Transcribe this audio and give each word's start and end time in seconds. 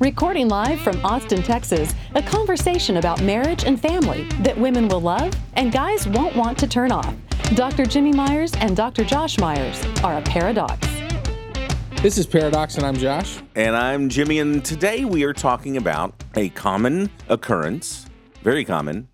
Recording 0.00 0.48
live 0.48 0.80
from 0.80 1.04
Austin, 1.04 1.42
Texas, 1.42 1.94
a 2.14 2.22
conversation 2.22 2.96
about 2.96 3.22
marriage 3.22 3.64
and 3.64 3.78
family 3.78 4.24
that 4.40 4.56
women 4.56 4.88
will 4.88 5.02
love 5.02 5.30
and 5.54 5.70
guys 5.70 6.08
won't 6.08 6.34
want 6.34 6.56
to 6.58 6.66
turn 6.66 6.90
off. 6.90 7.14
Dr. 7.54 7.84
Jimmy 7.84 8.12
Myers 8.12 8.52
and 8.60 8.74
Dr. 8.74 9.04
Josh 9.04 9.38
Myers 9.38 9.84
are 10.02 10.16
a 10.16 10.22
paradox. 10.22 10.88
This 12.00 12.16
is 12.16 12.26
Pairadocs, 12.26 12.78
and 12.78 12.86
I'm 12.86 12.96
Josh. 12.96 13.40
And 13.54 13.76
I'm 13.76 14.08
Jimmy, 14.08 14.38
and 14.38 14.64
today 14.64 15.04
we 15.04 15.22
are 15.24 15.34
talking 15.34 15.76
about 15.76 16.14
a 16.34 16.48
common 16.48 17.10
occurrence, 17.28 18.06
very 18.42 18.64
common, 18.64 19.08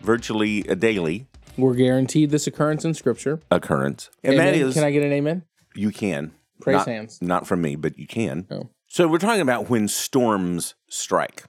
virtually 0.00 0.64
a 0.66 0.74
daily 0.74 1.28
We're 1.56 1.74
guaranteed 1.74 2.30
this 2.30 2.48
occurrence 2.48 2.84
in 2.84 2.94
Scripture. 2.94 3.38
occurrence. 3.52 4.10
And 4.24 4.34
Amen. 4.34 4.46
that 4.46 4.54
is, 4.56 4.74
Can 4.74 4.82
I 4.82 4.90
get 4.90 5.04
an 5.04 5.12
amen? 5.12 5.44
you 5.76 5.92
can. 5.92 6.32
Praise 6.60 6.78
not, 6.78 6.88
hands. 6.88 7.22
Not 7.22 7.46
from 7.46 7.62
me, 7.62 7.76
but 7.76 7.96
you 7.96 8.08
can. 8.08 8.46
Oh. 8.50 8.70
So 8.92 9.08
we're 9.08 9.16
talking 9.16 9.40
about 9.40 9.70
when 9.70 9.88
storms 9.88 10.74
strike, 10.86 11.44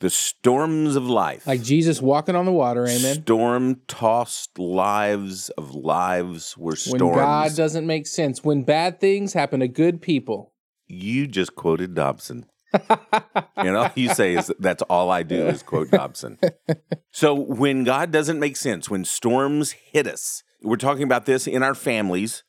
the 0.00 0.10
storms 0.10 0.96
of 0.96 1.04
life. 1.04 1.46
Like 1.46 1.62
Jesus 1.62 2.02
walking 2.02 2.34
on 2.34 2.44
the 2.44 2.50
water, 2.50 2.88
amen. 2.88 3.22
Storm 3.22 3.82
tossed 3.86 4.58
lives 4.58 5.48
of 5.50 5.76
lives 5.76 6.58
were 6.58 6.74
storms. 6.74 7.02
When. 7.02 7.14
God 7.14 7.54
doesn't 7.54 7.86
make 7.86 8.08
sense, 8.08 8.42
when 8.42 8.64
bad 8.64 8.98
things 8.98 9.32
happen 9.32 9.60
to 9.60 9.68
good 9.68 10.02
people. 10.02 10.54
you 10.88 11.28
just 11.28 11.54
quoted 11.54 11.94
Dobson. 11.94 12.46
and 13.56 13.76
all 13.76 13.92
you 13.94 14.12
say 14.12 14.34
is 14.34 14.52
that's 14.58 14.82
all 14.82 15.08
I 15.12 15.22
do 15.22 15.46
is 15.46 15.62
quote 15.62 15.92
Dobson. 15.92 16.36
so 17.12 17.32
when 17.32 17.84
God 17.84 18.10
doesn't 18.10 18.40
make 18.40 18.56
sense, 18.56 18.90
when 18.90 19.04
storms 19.04 19.70
hit 19.70 20.08
us, 20.08 20.42
we're 20.64 20.74
talking 20.74 21.04
about 21.04 21.26
this 21.26 21.46
in 21.46 21.62
our 21.62 21.76
families, 21.76 22.42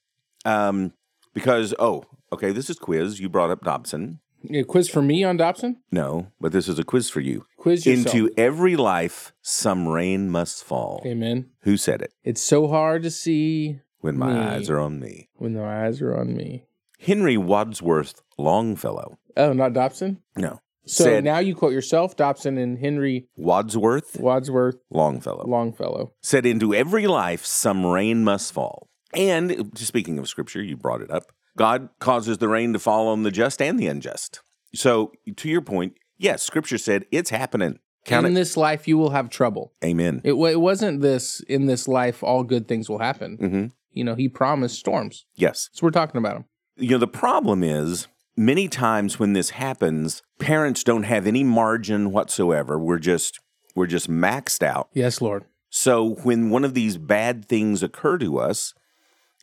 um, 0.44 0.94
because 1.36 1.76
oh, 1.78 2.04
okay, 2.34 2.52
this 2.52 2.68
is 2.68 2.80
quiz. 2.80 3.20
You 3.20 3.30
brought 3.30 3.52
up 3.52 3.64
Dobson. 3.64 4.22
A 4.54 4.64
quiz 4.64 4.90
for 4.90 5.02
me 5.02 5.23
on 5.23 5.38
Dobson? 5.38 5.82
No, 5.92 6.32
but 6.40 6.52
this 6.52 6.68
is 6.68 6.80
a 6.80 6.84
quiz 6.84 7.09
for 7.09 7.20
you. 7.20 7.45
Quiz 7.58 7.86
yourself. 7.86 8.16
Into 8.16 8.34
every 8.38 8.76
life, 8.76 9.34
some 9.42 9.88
rain 9.88 10.30
must 10.30 10.64
fall. 10.64 11.02
Amen. 11.06 11.50
Who 11.64 11.76
said 11.78 12.02
it? 12.02 12.14
It's 12.23 12.42
so 12.42 12.67
hard 12.67 13.04
to 13.04 13.12
see 13.12 13.80
When 14.00 14.17
my 14.17 14.34
Me. 14.34 14.40
eyes 14.40 14.70
are 14.70 14.80
on 14.80 15.00
me. 15.00 15.30
when 15.36 15.56
my 15.56 15.86
eyes 15.86 16.02
are 16.02 16.17
on 16.17 16.36
me. 16.38 16.66
Henry 17.00 17.38
Wadsworth 17.38 18.22
Longfellow. 18.38 19.17
Oh, 19.38 19.54
not 19.54 19.73
Dobson? 19.73 20.22
No. 20.38 20.60
So 20.86 21.04
said 21.04 21.23
now 21.23 21.40
you 21.40 21.54
quote 21.54 21.73
yourself, 21.73 22.16
Dobson, 22.16 22.58
and 22.58 22.80
Henry 22.80 23.28
Wadsworth 23.38 24.17
Wadsworth 24.20 24.78
Longfellow. 24.90 25.45
Longfellow. 25.48 26.14
said, 26.22 26.45
Into 26.45 26.73
every 26.73 27.06
life 27.08 27.45
some 27.45 27.86
rain 27.86 28.23
must 28.23 28.54
fall. 28.54 28.88
And 29.14 29.72
speaking 29.78 30.17
of 30.17 30.28
scripture, 30.30 30.62
you 30.64 30.78
brought 30.78 31.02
it 31.02 31.12
up. 31.12 31.32
God 31.58 31.89
causes 32.00 32.38
the 32.38 32.47
rain 32.47 32.73
to 32.73 32.80
fall 32.80 33.08
on 33.08 33.23
the 33.23 33.31
just 33.31 33.61
and 33.61 33.80
the 33.80 33.88
unjust. 33.88 34.42
So, 34.73 35.11
to 35.36 35.50
your 35.50 35.61
point, 35.61 35.95
yes, 36.17 36.44
scripture 36.44 36.78
said 36.78 37.05
it's 37.11 37.30
happening. 37.30 37.80
Count 38.05 38.25
in 38.25 38.31
it. 38.33 38.36
this 38.36 38.55
life, 38.55 38.88
you 38.88 38.97
will 38.97 39.09
have 39.09 39.30
trouble. 39.30 39.73
Amen. 39.83 40.22
It, 40.23 40.33
it 40.33 40.61
wasn't 40.61 41.02
this, 41.02 41.42
in 41.42 41.66
this 41.66 41.88
life, 41.88 42.23
all 42.23 42.44
good 42.44 42.67
things 42.67 42.89
will 42.89 43.00
happen. 43.00 43.36
hmm 43.38 43.66
You 43.92 44.03
know, 44.03 44.16
he 44.16 44.30
promised 44.30 44.80
storms. 44.80 45.25
Yes. 45.36 45.70
So 45.73 45.86
we're 45.86 45.92
talking 45.92 46.17
about 46.17 46.38
him. 46.38 46.45
You 46.77 46.92
know, 46.92 46.98
the 46.98 47.08
problem 47.08 47.64
is 47.64 48.08
many 48.38 48.67
times 48.70 49.20
when 49.20 49.33
this 49.33 49.52
happens, 49.52 50.23
parents 50.39 50.83
don't 50.83 51.04
have 51.04 51.27
any 51.27 51.43
margin 51.43 52.11
whatsoever. 52.11 52.80
We're 52.80 52.99
just 52.99 53.39
we're 53.76 53.88
just 53.88 54.09
maxed 54.09 54.64
out. 54.64 54.89
Yes, 54.93 55.21
Lord. 55.21 55.45
So 55.70 56.15
when 56.23 56.49
one 56.49 56.64
of 56.64 56.73
these 56.73 56.98
bad 56.98 57.45
things 57.45 57.83
occur 57.83 58.17
to 58.20 58.39
us, 58.39 58.73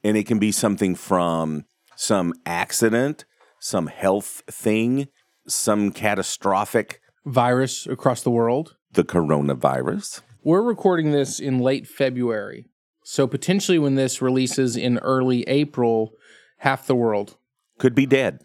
and 0.02 0.16
it 0.16 0.26
can 0.26 0.38
be 0.38 0.50
something 0.50 0.94
from 0.94 1.64
some 1.96 2.32
accident, 2.44 3.24
some 3.60 3.86
health 3.88 4.42
thing, 4.50 5.08
some 5.46 5.90
catastrophic, 5.92 7.00
Virus 7.24 7.86
across 7.88 8.22
the 8.22 8.30
world. 8.30 8.76
the 8.92 9.02
coronavirus. 9.02 10.22
We're 10.44 10.62
recording 10.62 11.10
this 11.10 11.40
in 11.40 11.58
late 11.58 11.86
February. 11.88 12.66
So 13.02 13.26
potentially 13.26 13.78
when 13.78 13.96
this 13.96 14.22
releases 14.22 14.76
in 14.76 14.98
early 14.98 15.42
April, 15.48 16.12
half 16.58 16.86
the 16.86 16.94
world. 16.94 17.36
Could 17.78 17.94
be 17.96 18.06
dead. 18.06 18.44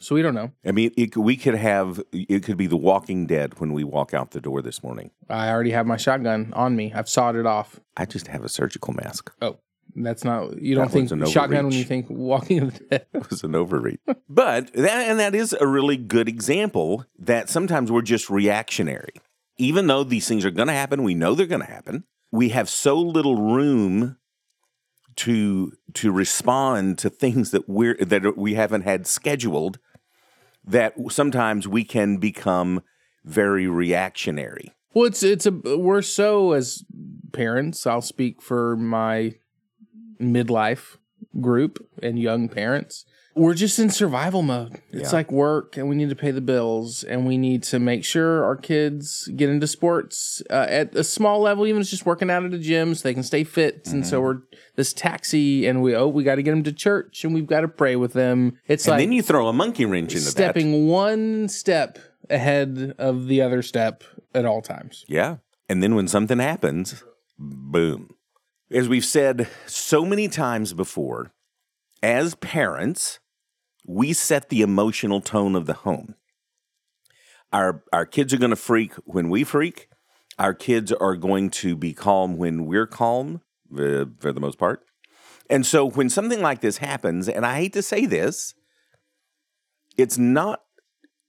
So 0.00 0.14
we 0.14 0.22
don't 0.22 0.34
know. 0.34 0.50
I 0.64 0.72
mean, 0.72 0.90
it, 0.96 1.16
we 1.16 1.36
could 1.36 1.54
have, 1.54 2.02
it 2.12 2.42
could 2.42 2.56
be 2.56 2.66
the 2.66 2.76
walking 2.76 3.26
dead 3.26 3.60
when 3.60 3.72
we 3.72 3.82
walk 3.84 4.12
out 4.12 4.32
the 4.32 4.40
door 4.40 4.60
this 4.60 4.82
morning. 4.82 5.10
I 5.30 5.48
already 5.48 5.70
have 5.70 5.86
my 5.86 5.96
shotgun 5.96 6.52
on 6.54 6.76
me. 6.76 6.92
I've 6.94 7.08
sawed 7.08 7.36
it 7.36 7.46
off. 7.46 7.80
I 7.96 8.04
just 8.06 8.26
have 8.26 8.44
a 8.44 8.48
surgical 8.48 8.92
mask. 8.92 9.32
Oh, 9.40 9.58
that's 10.04 10.24
not, 10.24 10.60
you 10.60 10.74
don't 10.74 10.90
That 10.90 11.08
think 11.08 11.28
shotgun 11.28 11.66
when 11.66 11.74
you 11.74 11.84
think 11.84 12.06
walking 12.08 12.60
of 12.60 12.74
the 12.78 12.84
dead. 12.84 13.06
It 13.14 13.30
was 13.30 13.42
an 13.42 13.54
overreach. 13.54 14.00
but 14.28 14.72
that, 14.74 15.08
and 15.08 15.18
that 15.18 15.34
is 15.34 15.54
a 15.58 15.66
really 15.66 15.96
good 15.96 16.28
example 16.28 17.04
that 17.18 17.48
sometimes 17.48 17.90
we're 17.90 18.02
just 18.02 18.28
reactionary. 18.28 19.14
Even 19.58 19.86
though 19.86 20.04
these 20.04 20.28
things 20.28 20.44
are 20.44 20.50
going 20.50 20.68
to 20.68 20.74
happen, 20.74 21.02
we 21.02 21.14
know 21.14 21.34
they're 21.34 21.46
going 21.46 21.62
to 21.62 21.66
happen. 21.66 22.04
We 22.30 22.50
have 22.50 22.68
so 22.68 22.98
little 22.98 23.36
room 23.36 24.18
to 25.16 25.72
to 25.94 26.12
respond 26.12 26.98
to 26.98 27.08
things 27.08 27.50
that 27.50 27.66
we're 27.68 27.96
that 27.96 28.36
we 28.36 28.54
haven't 28.54 28.82
had 28.82 29.06
scheduled 29.06 29.78
that 30.62 30.94
sometimes 31.08 31.66
we 31.66 31.84
can 31.84 32.18
become 32.18 32.82
very 33.24 33.66
reactionary. 33.66 34.74
Well, 34.92 35.06
it's 35.06 35.22
it's 35.22 35.46
a 35.46 35.52
we're 35.52 36.02
so 36.02 36.52
as 36.52 36.84
parents. 37.32 37.86
I'll 37.86 38.02
speak 38.02 38.42
for 38.42 38.76
my 38.76 39.36
midlife 40.20 40.96
group 41.40 41.86
and 42.02 42.18
young 42.18 42.48
parents. 42.48 43.04
We're 43.34 43.52
just 43.52 43.78
in 43.78 43.90
survival 43.90 44.40
mode. 44.40 44.80
It's 44.92 45.12
Yeah. 45.12 45.16
like 45.18 45.30
work, 45.30 45.76
and 45.76 45.90
we 45.90 45.94
need 45.94 46.08
to 46.08 46.16
pay 46.16 46.30
the 46.30 46.40
bills, 46.40 47.04
and 47.04 47.26
we 47.26 47.36
need 47.36 47.62
to 47.64 47.78
make 47.78 48.02
sure 48.02 48.42
our 48.44 48.56
kids 48.56 49.28
get 49.36 49.50
into 49.50 49.66
sports 49.66 50.42
uh, 50.48 50.66
at 50.70 50.94
a 50.94 51.04
small 51.04 51.40
level, 51.40 51.66
even 51.66 51.78
if 51.80 51.82
it's 51.84 51.90
just 51.90 52.06
working 52.06 52.30
out 52.30 52.46
at 52.46 52.54
a 52.54 52.58
gym, 52.58 52.94
so 52.94 53.02
they 53.06 53.12
can 53.12 53.22
stay 53.22 53.44
fit. 53.44 53.82
And 53.88 54.02
Mm-hmm. 54.04 54.08
so 54.08 54.22
we're 54.22 54.38
this 54.76 54.94
taxi, 54.94 55.66
and 55.66 55.82
we 55.82 55.94
oh 55.94 56.08
we 56.08 56.24
got 56.24 56.36
to 56.36 56.42
get 56.42 56.52
them 56.52 56.62
to 56.62 56.72
church, 56.72 57.24
and 57.24 57.34
we've 57.34 57.46
got 57.46 57.60
to 57.60 57.68
pray 57.68 57.94
with 57.94 58.14
them. 58.14 58.56
It's 58.68 58.86
And 58.86 58.92
like 58.92 59.00
then 59.00 59.12
you 59.12 59.20
throw 59.22 59.48
a 59.48 59.52
monkey 59.52 59.84
wrench 59.84 60.12
into 60.12 60.24
that. 60.24 60.30
stepping 60.30 60.86
one 60.86 61.48
step 61.48 61.98
ahead 62.30 62.94
of 62.96 63.26
the 63.26 63.42
other 63.42 63.60
step 63.60 64.02
at 64.34 64.46
all 64.46 64.62
times. 64.62 65.04
Yeah. 65.08 65.36
And 65.68 65.82
then 65.82 65.94
when 65.94 66.08
something 66.08 66.38
happens, 66.38 67.04
boom. 67.38 68.14
As 68.70 68.88
we've 68.88 69.04
said 69.04 69.48
so 69.66 70.04
many 70.04 70.26
times 70.26 70.72
before, 70.72 71.30
as 72.02 72.34
parents, 72.34 73.20
we 73.86 74.12
set 74.12 74.48
the 74.48 74.62
emotional 74.62 75.20
tone 75.20 75.54
of 75.54 75.66
the 75.66 75.72
home. 75.72 76.16
Our 77.52 77.84
our 77.92 78.04
kids 78.04 78.34
are 78.34 78.38
going 78.38 78.50
to 78.50 78.56
freak 78.56 78.94
when 79.04 79.30
we 79.30 79.44
freak. 79.44 79.88
Our 80.38 80.52
kids 80.52 80.92
are 80.92 81.14
going 81.14 81.50
to 81.50 81.76
be 81.76 81.94
calm 81.94 82.36
when 82.36 82.66
we're 82.66 82.88
calm, 82.88 83.40
for 83.72 84.32
the 84.32 84.40
most 84.40 84.58
part. 84.58 84.84
And 85.48 85.64
so 85.64 85.88
when 85.88 86.10
something 86.10 86.42
like 86.42 86.60
this 86.60 86.78
happens, 86.78 87.28
and 87.28 87.46
I 87.46 87.56
hate 87.56 87.72
to 87.74 87.82
say 87.82 88.04
this, 88.04 88.52
it's 89.96 90.18
not 90.18 90.62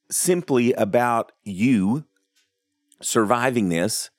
simply 0.10 0.74
about 0.74 1.32
you 1.44 2.06
surviving 3.00 3.70
this, 3.70 4.10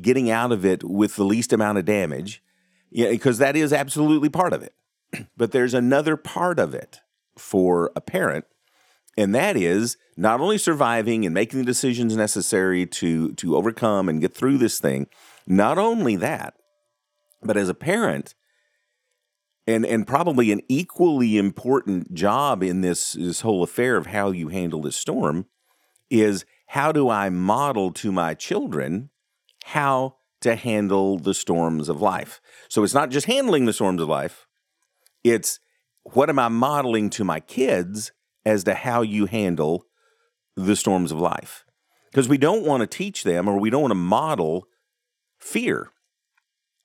getting 0.00 0.30
out 0.30 0.52
of 0.52 0.64
it 0.64 0.84
with 0.84 1.16
the 1.16 1.24
least 1.24 1.52
amount 1.52 1.78
of 1.78 1.84
damage, 1.84 2.42
because 2.90 3.38
that 3.38 3.56
is 3.56 3.72
absolutely 3.72 4.28
part 4.28 4.52
of 4.52 4.62
it. 4.62 4.74
But 5.36 5.52
there's 5.52 5.74
another 5.74 6.16
part 6.16 6.58
of 6.58 6.74
it 6.74 7.00
for 7.36 7.92
a 7.96 8.00
parent, 8.00 8.44
and 9.16 9.34
that 9.34 9.56
is 9.56 9.96
not 10.16 10.40
only 10.40 10.58
surviving 10.58 11.24
and 11.24 11.34
making 11.34 11.60
the 11.60 11.64
decisions 11.64 12.16
necessary 12.16 12.86
to 12.86 13.32
to 13.34 13.56
overcome 13.56 14.08
and 14.08 14.20
get 14.20 14.34
through 14.34 14.58
this 14.58 14.78
thing. 14.78 15.06
Not 15.46 15.78
only 15.78 16.16
that, 16.16 16.54
but 17.42 17.56
as 17.56 17.68
a 17.68 17.74
parent, 17.74 18.34
and 19.66 19.84
and 19.86 20.06
probably 20.06 20.50
an 20.50 20.60
equally 20.68 21.36
important 21.36 22.14
job 22.14 22.62
in 22.62 22.80
this 22.80 23.12
this 23.12 23.42
whole 23.42 23.62
affair 23.62 23.96
of 23.96 24.06
how 24.06 24.30
you 24.30 24.48
handle 24.48 24.82
this 24.82 24.96
storm 24.96 25.46
is 26.10 26.44
how 26.68 26.90
do 26.90 27.08
I 27.08 27.28
model 27.28 27.92
to 27.92 28.10
my 28.10 28.34
children 28.34 29.10
how 29.72 30.16
to 30.40 30.54
handle 30.54 31.18
the 31.18 31.34
storms 31.34 31.88
of 31.88 32.00
life? 32.00 32.40
So 32.68 32.84
it's 32.84 32.94
not 32.94 33.10
just 33.10 33.26
handling 33.26 33.64
the 33.64 33.72
storms 33.72 34.02
of 34.02 34.08
life, 34.08 34.46
it's 35.24 35.60
what 36.04 36.30
am 36.30 36.38
I 36.38 36.48
modeling 36.48 37.10
to 37.10 37.24
my 37.24 37.40
kids 37.40 38.12
as 38.44 38.64
to 38.64 38.74
how 38.74 39.02
you 39.02 39.26
handle 39.26 39.84
the 40.56 40.76
storms 40.76 41.12
of 41.12 41.18
life? 41.18 41.64
because 42.10 42.28
we 42.28 42.38
don't 42.38 42.64
want 42.64 42.80
to 42.80 42.86
teach 42.86 43.24
them 43.24 43.48
or 43.48 43.58
we 43.58 43.70
don't 43.70 43.82
want 43.82 43.92
to 43.92 43.96
model 43.96 44.66
fear. 45.38 45.90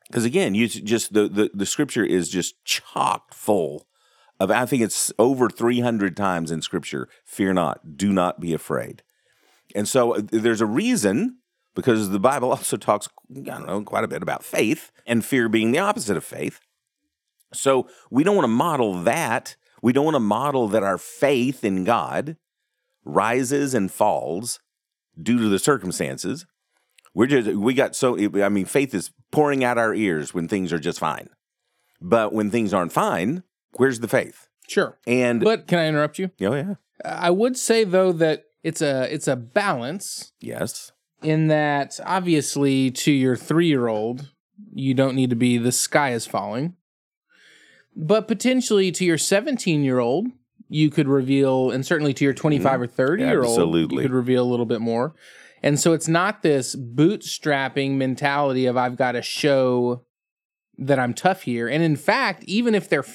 Because 0.08 0.26
again, 0.26 0.54
you 0.54 0.68
just 0.68 1.14
the, 1.14 1.28
the 1.28 1.50
the 1.54 1.66
scripture 1.66 2.06
is 2.06 2.30
just 2.30 2.64
chock 2.66 3.34
full 3.34 3.88
of 4.40 4.52
I 4.52 4.66
think 4.66 4.84
it's 4.84 5.12
over 5.18 5.50
300 5.50 6.16
times 6.16 6.52
in 6.52 6.62
scripture, 6.62 7.08
fear 7.26 7.54
not, 7.54 7.98
do 7.98 8.12
not 8.12 8.40
be 8.40 8.54
afraid. 8.54 9.02
And 9.74 9.88
so 9.88 10.16
uh, 10.16 10.22
there's 10.24 10.62
a 10.62 10.66
reason 10.66 11.38
because 11.76 12.10
the 12.10 12.20
Bible 12.20 12.50
also 12.56 12.78
talks 12.78 13.08
I 13.36 13.40
don't 13.42 13.68
know 13.68 13.82
quite 13.84 14.04
a 14.04 14.08
bit 14.08 14.22
about 14.22 14.44
faith 14.44 14.92
and 15.06 15.24
fear 15.26 15.50
being 15.50 15.72
the 15.72 15.80
opposite 15.80 16.18
of 16.18 16.24
faith. 16.24 16.60
So 17.54 17.88
we 18.10 18.24
don't 18.24 18.36
want 18.36 18.46
to 18.46 18.50
model 18.50 19.02
that. 19.04 19.56
We 19.82 19.94
don't 19.94 20.06
want 20.06 20.16
to 20.16 20.20
model 20.20 20.68
that 20.70 20.84
our 20.84 20.98
faith 20.98 21.64
in 21.64 21.84
God 21.84 22.38
rises 23.06 23.74
and 23.74 23.92
falls 23.92 24.60
due 25.22 25.38
to 25.38 25.50
the 25.50 25.60
circumstances. 25.60 26.46
We're 27.14 27.28
just 27.28 27.50
we 27.50 27.74
got 27.74 27.96
so 27.96 28.18
I 28.44 28.50
mean 28.50 28.66
faith 28.66 28.94
is 28.96 29.12
pouring 29.32 29.64
out 29.64 29.78
our 29.78 29.94
ears 29.94 30.34
when 30.34 30.48
things 30.48 30.74
are 30.74 30.80
just 30.80 31.00
fine. 31.00 31.30
But 32.02 32.34
when 32.34 32.50
things 32.50 32.74
aren't 32.74 32.92
fine, 32.92 33.44
where's 33.74 34.00
the 34.00 34.08
faith? 34.08 34.48
Sure. 34.68 34.98
And 35.06 35.42
But 35.42 35.68
can 35.68 35.80
I 35.80 35.88
interrupt 35.88 36.18
you? 36.18 36.32
oh 36.42 36.56
yeah. 36.56 36.76
I 37.06 37.30
would 37.30 37.58
say 37.58 37.84
though 37.84 38.12
that 38.14 38.46
it's 38.64 38.82
a 38.82 39.14
it's 39.14 39.28
a 39.28 39.36
balance 39.36 40.32
Yes. 40.40 40.92
In 41.24 41.48
that 41.48 42.00
obviously 42.06 42.92
to 42.92 43.12
your 43.12 43.36
3-year-old 43.36 44.30
you 44.74 44.94
don't 44.94 45.16
need 45.16 45.30
to 45.30 45.36
be 45.36 45.58
the 45.58 45.72
sky 45.72 46.12
is 46.12 46.26
falling. 46.26 46.76
But 47.96 48.28
potentially 48.28 48.92
to 48.92 49.06
your 49.06 49.18
17-year-old 49.18 50.28
you 50.70 50.90
could 50.90 51.08
reveal 51.08 51.72
and 51.72 51.86
certainly 51.86 52.14
to 52.16 52.24
your 52.24 52.34
25 52.34 52.72
mm-hmm. 52.72 52.82
or 52.82 52.88
30-year-old 52.88 53.92
you 53.92 54.00
could 54.00 54.12
reveal 54.12 54.44
a 54.44 54.50
little 54.50 54.66
bit 54.66 54.82
more. 54.82 55.14
And 55.62 55.80
so 55.80 55.94
it's 55.94 56.08
not 56.08 56.42
this 56.42 56.76
bootstrapping 56.76 57.92
mentality 57.92 58.66
of 58.66 58.76
I've 58.76 58.98
got 58.98 59.14
to 59.14 59.22
show 59.22 60.04
that 60.78 61.00
I'm 61.00 61.14
tough 61.14 61.44
here. 61.44 61.68
And 61.68 61.84
in 61.84 61.96
fact, 61.96 62.44
even 62.46 62.76
if 62.76 62.90
they're 62.90 63.06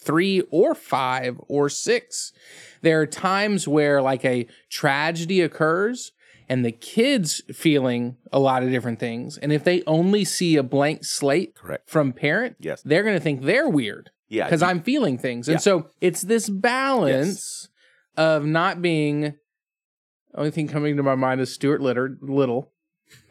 three 0.00 0.40
or 0.50 0.74
five 0.74 1.38
or 1.48 1.68
six, 1.68 2.32
there 2.80 3.00
are 3.00 3.06
times 3.06 3.68
where 3.68 4.00
like 4.00 4.24
a 4.24 4.46
tragedy 4.70 5.40
occurs 5.42 6.12
and 6.50 6.64
the 6.64 6.72
kids 6.72 7.40
feeling 7.52 8.16
a 8.32 8.38
lot 8.40 8.62
of 8.62 8.70
different 8.70 8.98
things. 8.98 9.38
And 9.38 9.52
if 9.52 9.64
they 9.64 9.82
only 9.86 10.24
see 10.24 10.56
a 10.56 10.62
blank 10.62 11.04
slate 11.04 11.54
Correct. 11.54 11.88
from 11.88 12.12
parent, 12.12 12.56
Yes. 12.60 12.82
they're 12.82 13.04
going 13.04 13.16
to 13.16 13.22
think 13.22 13.42
they're 13.42 13.68
weird 13.68 14.10
Yeah. 14.28 14.44
because 14.44 14.60
I'm 14.62 14.82
feeling 14.82 15.16
things. 15.16 15.48
And 15.48 15.54
Yeah. 15.54 15.58
so 15.60 15.88
it's 16.00 16.22
this 16.22 16.48
balance 16.50 17.68
of 18.16 18.44
not 18.44 18.82
being. 18.82 19.34
Only 20.34 20.50
thing 20.50 20.68
coming 20.68 20.96
to 20.96 21.02
my 21.02 21.14
mind 21.14 21.40
is 21.40 21.52
Stuart 21.54 21.80
Litter, 21.80 22.16
Little, 22.20 22.72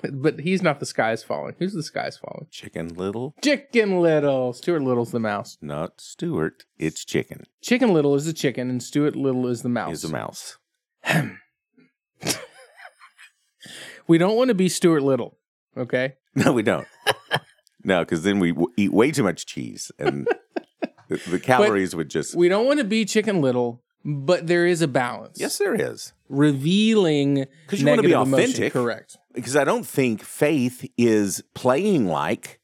but 0.01 0.39
he's 0.41 0.61
not 0.61 0.79
the 0.81 0.85
sky 0.85 1.11
is 1.13 1.23
falling. 1.23 1.55
Who's 1.59 1.73
the 1.73 1.83
sky 1.83 2.07
is 2.07 2.17
falling? 2.17 2.47
Chicken 2.51 2.89
Little, 2.95 3.35
Chicken 3.41 4.01
Little. 4.01 4.51
Stuart 4.53 4.81
Little's 4.81 5.11
the 5.11 5.19
mouse. 5.19 5.57
not 5.61 6.01
Stuart. 6.01 6.63
It's 6.77 7.05
chicken. 7.05 7.43
Chicken 7.61 7.93
Little 7.93 8.15
is 8.15 8.25
the 8.25 8.33
chicken, 8.33 8.69
and 8.69 8.81
Stuart 8.83 9.15
Little 9.15 9.47
is 9.47 9.61
the 9.61 9.69
mouse. 9.69 9.93
Is 9.93 10.03
a 10.05 10.09
mouse. 10.09 10.57
we 14.09 14.17
don't 14.17 14.35
want 14.35 14.49
to 14.49 14.55
be 14.55 14.67
Stuart 14.67 15.01
Little, 15.03 15.37
okay? 15.77 16.15
No, 16.35 16.51
we 16.53 16.61
don't. 16.63 16.87
no, 17.83 17.99
because 18.01 18.23
then 18.23 18.39
we 18.39 18.51
w- 18.51 18.71
eat 18.77 18.91
way 18.93 19.11
too 19.11 19.23
much 19.23 19.45
cheese, 19.45 19.91
and 19.97 20.27
the, 21.07 21.17
the 21.27 21.39
calories 21.39 21.95
would 21.95 22.09
just. 22.09 22.35
We 22.35 22.47
don't 22.49 22.65
want 22.65 22.77
to 22.79 22.85
be 22.85 23.03
Chicken 23.05 23.41
Little, 23.41 23.81
but 24.05 24.45
there 24.47 24.65
is 24.67 24.81
a 24.81 24.87
balance. 24.87 25.37
yes, 25.39 25.57
there 25.57 25.73
is. 25.75 26.13
Revealing 26.29 27.45
because 27.65 27.81
you 27.81 27.87
wanna 27.87 28.01
be 28.03 28.09
negative 28.09 28.27
emotion. 28.27 28.43
authentic. 28.49 28.73
Correct. 28.73 29.17
because 29.33 29.55
I 29.55 29.63
don't 29.63 29.85
think 29.85 30.21
faith 30.23 30.87
is 30.97 31.43
playing 31.55 32.07
like. 32.07 32.59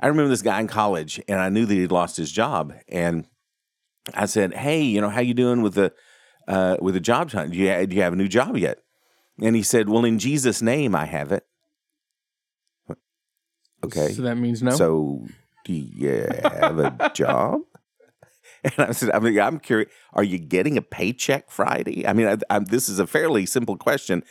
I 0.00 0.08
remember 0.08 0.28
this 0.28 0.42
guy 0.42 0.58
in 0.60 0.66
college, 0.66 1.20
and 1.28 1.40
I 1.40 1.48
knew 1.50 1.66
that 1.66 1.74
he'd 1.74 1.92
lost 1.92 2.16
his 2.16 2.32
job, 2.32 2.74
and 2.88 3.26
I 4.12 4.26
said, 4.26 4.54
"Hey, 4.54 4.82
you 4.82 5.00
know, 5.00 5.08
how 5.08 5.20
you 5.20 5.34
doing 5.34 5.62
with 5.62 5.74
the 5.74 5.92
uh, 6.48 6.76
with 6.80 6.94
the 6.94 7.00
job 7.00 7.30
hunt? 7.30 7.52
Do 7.52 7.58
you, 7.58 7.86
do 7.86 7.94
you 7.94 8.02
have 8.02 8.12
a 8.12 8.16
new 8.16 8.28
job 8.28 8.56
yet?" 8.56 8.78
And 9.40 9.56
he 9.56 9.62
said, 9.62 9.88
"Well, 9.88 10.04
in 10.04 10.18
Jesus' 10.18 10.62
name, 10.62 10.94
I 10.94 11.06
have 11.06 11.32
it." 11.32 11.44
Okay, 13.84 14.12
So 14.12 14.22
that 14.22 14.36
means 14.36 14.62
no. 14.62 14.70
so 14.70 15.26
do 15.64 15.72
you 15.74 16.26
have 16.42 16.78
a 16.78 17.10
job? 17.14 17.60
And 18.62 18.72
I 18.78 18.92
said, 18.92 19.10
I 19.10 19.18
mean, 19.18 19.38
I'm 19.38 19.58
curious. 19.58 19.90
Are 20.14 20.24
you 20.24 20.38
getting 20.38 20.78
a 20.78 20.82
paycheck 20.82 21.50
Friday? 21.50 22.06
I 22.06 22.14
mean, 22.14 22.26
I, 22.26 22.38
I, 22.48 22.60
this 22.60 22.88
is 22.88 22.98
a 22.98 23.06
fairly 23.06 23.44
simple 23.44 23.76
question, 23.76 24.22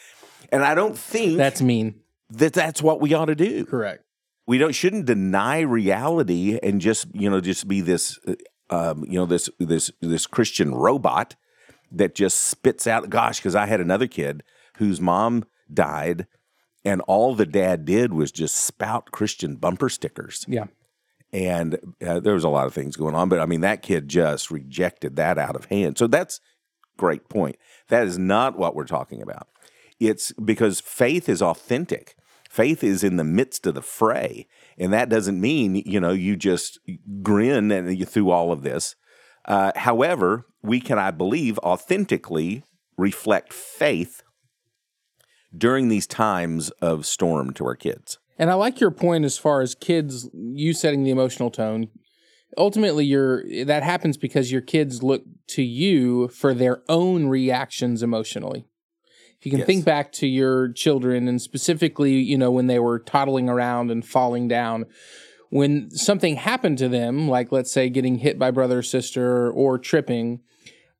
and 0.51 0.63
I 0.63 0.73
don't 0.73 0.97
think 0.97 1.37
That's 1.37 1.61
mean. 1.61 2.01
that 2.31 2.53
that's 2.53 2.81
what 2.81 2.99
we 2.99 3.13
ought 3.13 3.25
to 3.25 3.35
do. 3.35 3.63
Correct. 3.65 4.03
We 4.47 4.57
don't 4.57 4.73
shouldn't 4.73 5.05
deny 5.05 5.59
reality 5.59 6.57
and 6.63 6.81
just 6.81 7.05
you 7.13 7.29
know 7.29 7.41
just 7.41 7.67
be 7.67 7.81
this 7.81 8.19
uh, 8.27 8.33
um, 8.71 9.05
you 9.05 9.19
know 9.19 9.27
this 9.27 9.51
this 9.59 9.91
this 10.01 10.25
Christian 10.25 10.73
robot 10.73 11.35
that 11.91 12.15
just 12.15 12.39
spits 12.39 12.87
out. 12.87 13.11
Gosh, 13.11 13.37
because 13.37 13.55
I 13.55 13.67
had 13.67 13.81
another 13.81 14.07
kid 14.07 14.41
whose 14.77 14.99
mom 15.01 15.45
died, 15.71 16.27
and 16.85 17.01
all 17.01 17.35
the 17.35 17.45
dad 17.45 17.85
did 17.85 18.13
was 18.13 18.31
just 18.31 18.55
spout 18.55 19.11
Christian 19.11 19.55
bumper 19.55 19.89
stickers, 19.89 20.45
Yeah. 20.47 20.65
and 21.31 21.75
uh, 22.05 22.19
there 22.19 22.33
was 22.33 22.43
a 22.43 22.49
lot 22.49 22.67
of 22.67 22.73
things 22.73 22.95
going 22.95 23.15
on. 23.15 23.29
But 23.29 23.39
I 23.39 23.45
mean, 23.45 23.61
that 23.61 23.81
kid 23.81 24.07
just 24.07 24.51
rejected 24.51 25.15
that 25.15 25.37
out 25.37 25.55
of 25.55 25.65
hand. 25.65 25.97
So 25.97 26.07
that's 26.07 26.39
great 26.97 27.27
point. 27.29 27.55
That 27.89 28.05
is 28.07 28.17
not 28.17 28.57
what 28.57 28.75
we're 28.75 28.85
talking 28.85 29.21
about. 29.21 29.47
It's 29.99 30.31
because 30.33 30.79
faith 30.81 31.29
is 31.29 31.41
authentic. 31.41 32.15
Faith 32.49 32.83
is 32.83 33.03
in 33.03 33.15
the 33.17 33.23
midst 33.23 33.65
of 33.65 33.73
the 33.73 33.81
fray, 33.81 34.47
and 34.77 34.93
that 34.93 35.09
doesn't 35.09 35.39
mean 35.41 35.75
you 35.75 35.99
know 35.99 36.11
you 36.11 36.35
just 36.35 36.79
grin 37.23 37.71
and 37.71 37.97
you 37.97 38.05
through 38.05 38.29
all 38.29 38.51
of 38.51 38.61
this. 38.63 38.95
Uh, 39.45 39.71
however, 39.75 40.45
we 40.61 40.79
can, 40.79 40.97
I 40.99 41.11
believe, 41.11 41.57
authentically 41.59 42.63
reflect 42.97 43.51
faith 43.51 44.21
during 45.55 45.87
these 45.89 46.07
times 46.07 46.69
of 46.81 47.05
storm 47.05 47.53
to 47.53 47.65
our 47.65 47.75
kids. 47.75 48.19
And 48.37 48.49
I 48.49 48.55
like 48.55 48.79
your 48.79 48.91
point 48.91 49.25
as 49.25 49.37
far 49.37 49.61
as 49.61 49.75
kids, 49.75 50.29
you 50.33 50.73
setting 50.73 51.03
the 51.03 51.11
emotional 51.11 51.51
tone. 51.51 51.89
Ultimately, 52.57 53.05
your 53.05 53.43
that 53.65 53.83
happens 53.83 54.17
because 54.17 54.51
your 54.51 54.61
kids 54.61 55.01
look 55.01 55.23
to 55.47 55.63
you 55.63 56.27
for 56.27 56.53
their 56.53 56.83
own 56.87 57.27
reactions 57.27 58.03
emotionally. 58.03 58.65
If 59.39 59.45
you 59.45 59.51
can 59.51 59.59
Yes. 59.59 59.65
think 59.65 59.85
back 59.85 60.11
to 60.13 60.27
your 60.27 60.71
children 60.71 61.27
and 61.27 61.41
specifically, 61.41 62.13
you 62.13 62.37
know, 62.37 62.51
when 62.51 62.67
they 62.67 62.79
were 62.79 62.99
toddling 62.99 63.49
around 63.49 63.91
and 63.91 64.05
falling 64.05 64.47
down, 64.47 64.85
when 65.49 65.91
something 65.91 66.35
happened 66.35 66.77
to 66.79 66.87
them, 66.87 67.27
like 67.27 67.51
let's 67.51 67.71
say 67.71 67.89
getting 67.89 68.19
hit 68.19 68.39
by 68.39 68.51
brother 68.51 68.79
or 68.79 68.83
sister 68.83 69.51
or 69.51 69.77
tripping, 69.77 70.39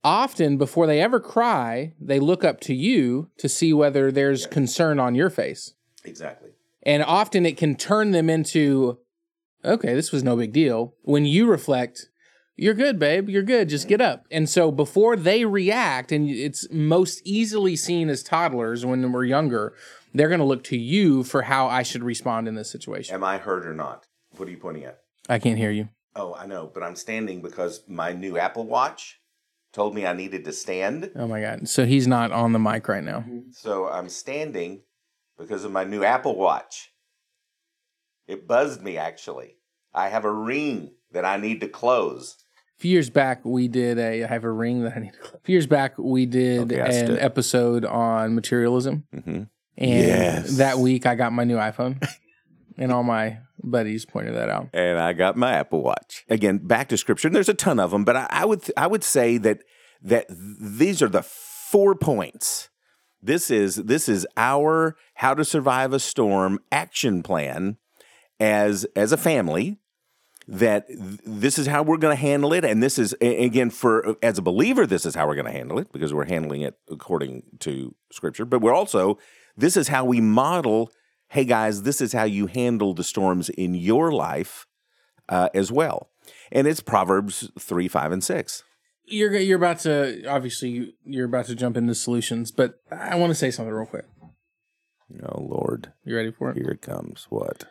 often 0.03 0.57
before 0.57 0.88
they 0.88 1.00
ever 1.00 1.19
cry, 1.19 1.93
they 2.00 2.19
look 2.19 2.43
up 2.43 2.60
to 2.62 2.74
you 2.74 3.29
to 3.38 3.48
see 3.48 3.74
whether 3.74 4.12
there's 4.12 4.48
concern 4.48 5.00
on 5.00 5.15
your 5.15 5.29
face. 5.29 5.74
Exactly. 6.03 6.51
And 6.83 7.03
often 7.03 7.45
it 7.45 7.57
can 7.57 7.75
turn 7.75 8.12
them 8.12 8.29
into, 8.29 9.00
okay, 9.63 9.93
this 9.93 10.12
was 10.12 10.24
no 10.24 10.36
big 10.36 10.51
deal. 10.51 10.95
When 11.03 11.25
you 11.25 11.48
reflect, 11.48 12.10
you're 12.55 12.74
good, 12.74 13.00
babe, 13.00 13.29
you're 13.29 13.41
good, 13.41 13.69
just 13.69 13.88
get 13.88 14.01
up. 14.01 14.25
And 14.29 14.50
so 14.50 14.72
before 14.72 15.15
they 15.15 15.45
react, 15.45 16.12
and 16.12 16.29
it's 16.29 16.67
most 16.72 17.22
easily 17.24 17.75
seen 17.75 18.10
as 18.10 18.22
toddlers 18.22 18.86
when 18.86 19.12
we're 19.12 19.24
younger, 19.24 19.74
they're 20.13 20.27
going 20.27 20.39
to 20.39 20.45
look 20.45 20.63
to 20.65 20.77
you 20.77 21.24
for 21.24 21.43
how 21.43 21.67
I 21.67 21.83
should 21.83 22.03
respond 22.03 22.48
in 22.48 22.55
this 22.55 22.69
situation. 22.69 23.15
Am 23.15 23.24
I 23.24 23.38
hurt 23.38 23.65
or 23.65 23.74
not? 23.74 24.05
What 24.36 24.48
are 24.48 24.51
you 24.51 24.57
pointing 24.57 24.83
at? 24.83 25.00
I 25.29 25.39
can't 25.39 25.57
hear 25.57 25.72
you. 25.72 25.89
Oh, 26.15 26.36
I 26.36 26.45
know, 26.45 26.69
but 26.72 26.83
I'm 26.83 26.95
standing 26.95 27.41
because 27.41 27.83
my 27.88 28.12
new 28.12 28.38
Apple 28.38 28.67
Watch 28.67 29.19
told 29.74 29.94
me 29.96 30.06
I 30.06 30.13
needed 30.13 30.46
to 30.46 30.53
stand. 30.53 31.12
Oh 31.15 31.27
my 31.27 31.42
God. 31.42 31.68
So 31.68 31.86
he's 31.86 32.08
not 32.08 32.32
on 32.32 32.53
the 32.53 32.60
mic 32.60 32.88
right 32.88 33.03
now. 33.03 33.25
So 33.51 33.88
I'm 33.89 34.08
standing 34.08 34.84
because 35.38 35.63
of 35.65 35.72
my 35.72 35.84
new 35.84 36.03
Apple 36.03 36.36
Watch. 36.38 36.92
It 38.27 38.48
buzzed 38.48 38.82
me 38.82 38.98
actually. 38.98 39.58
I 39.94 40.10
have 40.10 40.25
a 40.25 40.32
ring 40.32 40.92
that 41.12 41.25
I 41.25 41.38
need 41.38 41.60
to 41.62 41.68
close. 41.68 42.38
A 42.77 42.82
few 42.82 42.92
years 42.92 43.10
back, 43.10 43.44
we 43.46 43.68
did 43.68 44.00
a. 44.00 44.24
I 44.24 44.27
have 44.27 44.44
a 44.44 44.51
ring 44.51 44.84
that 44.84 44.94
I 44.98 45.00
need 45.00 45.13
to. 45.13 45.20
close. 45.20 45.34
A 45.36 45.46
few 45.46 45.53
years 45.53 45.68
back, 45.68 45.98
we 45.98 46.25
did 46.25 46.72
Okay, 46.72 46.82
I 46.82 46.88
an 46.88 47.06
stood. 47.08 47.20
episode 47.20 47.86
on 47.86 48.34
materialism. 48.36 49.06
hmm 49.13 49.44
And 49.77 50.00
Yes. 50.00 50.58
that 50.58 50.80
week, 50.80 51.06
I 51.06 51.15
got 51.15 51.34
my 51.34 51.44
new 51.44 51.58
iPhone, 51.58 52.01
and 52.77 52.92
all 52.92 53.03
my 53.03 53.39
buddies 53.63 54.06
pointed 54.06 54.36
that 54.36 54.50
out. 54.50 54.70
And 54.74 55.00
I 55.00 55.13
got 55.13 55.36
my 55.36 55.53
Apple 55.53 55.82
Watch. 55.82 56.25
Again, 56.30 56.60
back 56.60 56.89
to 56.89 56.98
scripture. 56.98 57.27
And 57.27 57.36
there's 57.36 57.50
a 57.50 57.53
ton 57.53 57.80
of 57.80 57.92
them, 57.92 58.03
but 58.03 58.15
I, 58.15 58.27
I 58.30 58.46
would 58.46 58.63
I 58.77 58.88
would 58.88 59.03
say 59.03 59.38
that 59.39 59.60
that 60.01 60.25
these 60.30 61.01
are 61.01 61.10
the 61.10 61.24
four 61.24 61.96
points. 61.96 62.70
This 63.22 63.50
is 63.50 63.75
this 63.75 64.10
is 64.10 64.27
our 64.36 64.96
how 65.15 65.34
to 65.34 65.46
survive 65.46 65.94
a 65.94 66.00
storm 66.00 66.60
action 66.72 67.24
plan 67.24 67.77
as 68.39 68.86
as 68.96 69.12
a 69.12 69.18
family 69.18 69.77
that 70.46 70.88
th- 70.88 71.00
this 71.25 71.58
is 71.58 71.68
how 71.68 71.84
we're 71.84 71.96
going 71.96 72.13
to 72.13 72.22
handle 72.22 72.51
it 72.51 72.65
and 72.65 72.84
this 72.84 73.00
is 73.00 73.15
a- 73.22 73.46
again 73.46 73.70
for 73.70 74.18
as 74.22 74.38
a 74.38 74.42
believer 74.42 74.86
this 74.86 75.06
is 75.06 75.15
how 75.15 75.25
we're 75.25 75.36
going 75.36 75.46
to 75.46 75.53
handle 75.53 75.80
it 75.80 75.88
because 75.94 76.13
we're 76.13 76.25
handling 76.25 76.60
it 76.60 76.77
according 76.92 77.44
to 77.60 77.96
scripture 78.12 78.44
but 78.44 78.60
we're 78.60 78.74
also 78.74 79.18
this 79.56 79.77
is 79.77 79.88
how 79.88 80.06
we 80.06 80.22
model. 80.22 80.92
Hey 81.33 81.45
guys, 81.45 81.81
this 81.81 81.99
is 81.99 82.13
how 82.13 82.25
you 82.25 82.45
handle 82.45 82.93
the 82.93 83.03
storms 83.03 83.49
in 83.49 83.73
your 83.73 84.11
life 84.11 84.67
uh, 85.27 85.49
as 85.55 85.71
well. 85.71 86.11
And 86.51 86.67
it's 86.67 86.79
Proverbs 86.79 87.49
three, 87.59 87.87
five, 87.87 88.11
and 88.11 88.23
six. 88.23 88.63
You're 89.05 89.33
you're 89.37 89.57
about 89.57 89.79
to 89.79 90.23
obviously 90.27 90.69
you- 90.69 90.93
you're 91.03 91.25
about 91.25 91.45
to 91.47 91.55
jump 91.55 91.75
into 91.75 91.95
solutions, 91.95 92.51
but 92.51 92.75
I 92.91 93.15
want 93.15 93.31
to 93.31 93.35
say 93.35 93.49
something 93.49 93.73
real 93.73 93.87
quick. 93.87 94.05
Oh 95.23 95.41
Lord, 95.41 95.91
You 96.05 96.15
ready 96.15 96.31
for 96.31 96.51
it? 96.51 96.57
here 96.57 96.69
it 96.69 96.81
comes. 96.83 97.25
What? 97.31 97.65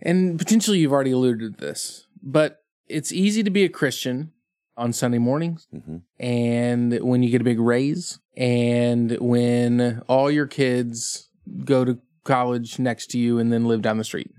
And 0.00 0.38
potentially 0.38 0.78
you've 0.78 0.92
already 0.92 1.10
alluded 1.10 1.58
to 1.58 1.66
this, 1.66 2.06
but 2.22 2.62
it's 2.86 3.10
easy 3.12 3.42
to 3.42 3.50
be 3.50 3.64
a 3.64 3.68
Christian 3.68 4.30
on 4.76 4.92
Sunday 4.92 5.18
mornings 5.18 5.66
Mhm. 5.74 6.02
and 6.20 7.00
when 7.00 7.24
you 7.24 7.30
get 7.30 7.40
a 7.40 7.44
big 7.44 7.58
raise 7.58 8.20
and 8.36 9.18
when 9.18 10.02
all 10.06 10.30
your 10.30 10.46
kids 10.46 11.28
go 11.64 11.84
to 11.84 11.98
college 12.26 12.78
next 12.78 13.06
to 13.12 13.18
you 13.18 13.38
and 13.38 13.52
then 13.52 13.64
live 13.64 13.82
down 13.82 13.98
the 13.98 14.04
street 14.04 14.30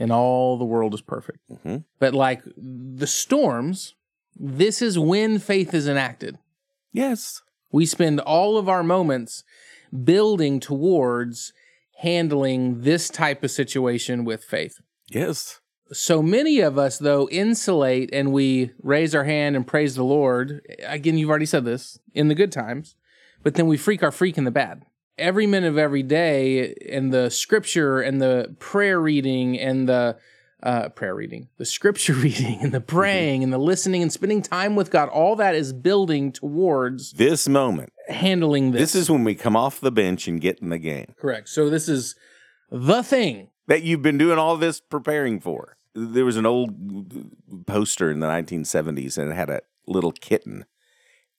and 0.00 0.10
all 0.12 0.58
the 0.58 0.64
world 0.64 0.94
is 0.94 1.00
perfect. 1.00 1.38
Mhm. 1.50 1.84
But 1.98 2.14
like 2.14 2.42
the 2.56 3.06
storms, 3.06 3.94
this 4.36 4.80
is 4.82 4.98
when 4.98 5.38
faith 5.38 5.74
is 5.74 5.88
enacted. 5.88 6.38
Yes. 6.92 7.42
We 7.70 7.86
spend 7.86 8.20
all 8.20 8.56
of 8.56 8.68
our 8.68 8.82
moments 8.82 9.44
building 10.04 10.60
towards 10.60 11.52
handling 11.98 12.82
this 12.82 13.08
type 13.08 13.42
of 13.42 13.50
situation 13.50 14.24
with 14.24 14.44
faith. 14.44 14.76
Yes. 15.10 15.60
So 15.90 16.22
many 16.22 16.60
of 16.60 16.78
us, 16.78 16.98
though, 16.98 17.28
insulate 17.30 18.10
and 18.12 18.32
we 18.32 18.72
raise 18.82 19.14
our 19.14 19.24
hand 19.24 19.56
and 19.56 19.66
praise 19.66 19.94
the 19.94 20.04
Lord. 20.04 20.60
Again, 20.84 21.16
you've 21.18 21.30
already 21.30 21.46
said 21.46 21.64
this 21.64 21.98
in 22.14 22.28
the 22.28 22.34
good 22.34 22.52
times, 22.52 22.94
but 23.42 23.54
then 23.54 23.66
we 23.66 23.76
freak 23.76 24.02
our 24.02 24.12
freak 24.12 24.36
in 24.38 24.44
the 24.44 24.50
bad. 24.50 24.84
Every 25.18 25.46
minute 25.46 25.68
of 25.68 25.78
every 25.78 26.02
day, 26.02 26.74
and 26.90 27.12
the 27.12 27.30
scripture 27.30 28.00
and 28.00 28.20
the 28.20 28.54
prayer 28.58 29.00
reading 29.00 29.58
and 29.58 29.88
the 29.88 30.16
uh, 30.62 30.88
prayer 30.90 31.14
reading, 31.14 31.48
the 31.56 31.64
scripture 31.64 32.12
reading 32.26 32.60
and 32.62 32.72
the 32.72 32.80
praying 32.80 33.42
and 33.44 33.52
the 33.52 33.58
listening 33.58 34.02
and 34.02 34.12
spending 34.12 34.42
time 34.42 34.76
with 34.76 34.90
God, 34.90 35.08
all 35.08 35.36
that 35.36 35.54
is 35.54 35.72
building 35.72 36.32
towards 36.32 37.12
This 37.12 37.48
moment. 37.48 37.92
handling 38.08 38.72
this. 38.72 38.80
This 38.92 38.94
is 38.94 39.10
when 39.10 39.24
we 39.24 39.34
come 39.34 39.56
off 39.56 39.80
the 39.80 39.92
bench 39.92 40.26
and 40.28 40.40
get 40.40 40.60
in 40.60 40.68
the 40.70 40.78
game 40.78 41.14
correct. 41.20 41.48
So 41.48 41.68
this 41.70 41.88
is 41.88 42.14
the 42.70 43.02
thing. 43.02 43.48
that 43.66 43.82
you've 43.82 44.02
been 44.02 44.18
doing 44.18 44.38
all 44.38 44.56
this 44.56 44.80
preparing 44.80 45.40
for. 45.40 45.76
There 45.94 46.24
was 46.24 46.36
an 46.36 46.46
old 46.46 47.66
poster 47.66 48.10
in 48.10 48.20
the 48.20 48.26
1970s 48.26 49.16
and 49.18 49.30
it 49.32 49.34
had 49.34 49.50
a 49.50 49.60
little 49.86 50.12
kitten. 50.12 50.64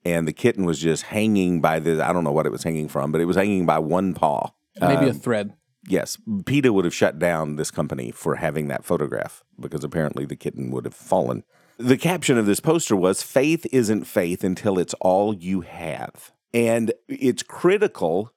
And 0.05 0.27
the 0.27 0.33
kitten 0.33 0.65
was 0.65 0.79
just 0.79 1.03
hanging 1.03 1.59
by 1.61 1.79
the, 1.79 2.03
I 2.03 2.13
don't 2.13 2.23
know 2.23 2.31
what 2.31 2.45
it 2.45 2.51
was 2.51 2.63
hanging 2.63 2.87
from, 2.87 3.11
but 3.11 3.19
it 3.21 3.25
was 3.25 3.35
hanging 3.35 3.65
by 3.65 3.79
one 3.79 4.13
paw. 4.13 4.51
Maybe 4.79 5.07
a 5.07 5.09
Um, 5.09 5.19
thread. 5.19 5.53
Yes, 5.87 6.17
PETA 6.45 6.71
would 6.71 6.85
have 6.85 6.93
shut 6.93 7.19
down 7.19 7.55
this 7.55 7.71
company 7.71 8.11
for 8.11 8.35
having 8.35 8.67
that 8.67 8.85
photograph 8.85 9.43
because 9.59 9.83
apparently 9.83 10.25
the 10.25 10.35
kitten 10.35 10.71
would 10.71 10.85
have 10.85 10.93
fallen. 10.93 11.43
The 11.77 11.97
caption 11.97 12.37
of 12.37 12.45
this 12.45 12.59
poster 12.59 12.95
was 12.95 13.23
Faith 13.23 13.65
isn't 13.71 14.03
faith 14.05 14.43
until 14.43 14.77
it's 14.77 14.93
all 14.95 15.33
you 15.33 15.61
have. 15.61 16.31
And 16.53 16.91
it's 17.07 17.43
critical. 17.43 18.33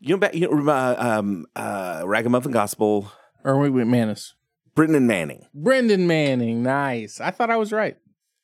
You 0.00 0.14
know, 0.16 0.18
back, 0.18 0.34
you 0.34 0.48
know 0.48 0.70
uh, 0.72 0.94
um, 0.98 1.46
uh, 1.56 2.02
Ragamuffin 2.04 2.52
Gospel, 2.52 3.10
Or 3.44 3.58
wait, 3.58 3.70
wait, 3.70 3.86
Manus. 3.86 4.34
Brennan 4.74 5.06
Manning. 5.06 5.46
Brennan 5.54 6.06
Manning. 6.06 6.62
Nice. 6.62 7.20
I 7.20 7.30
thought 7.30 7.50
I 7.50 7.56
was 7.56 7.72
right. 7.72 7.96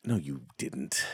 No, 0.05 0.17
you 0.17 0.43
didn't. 0.57 1.05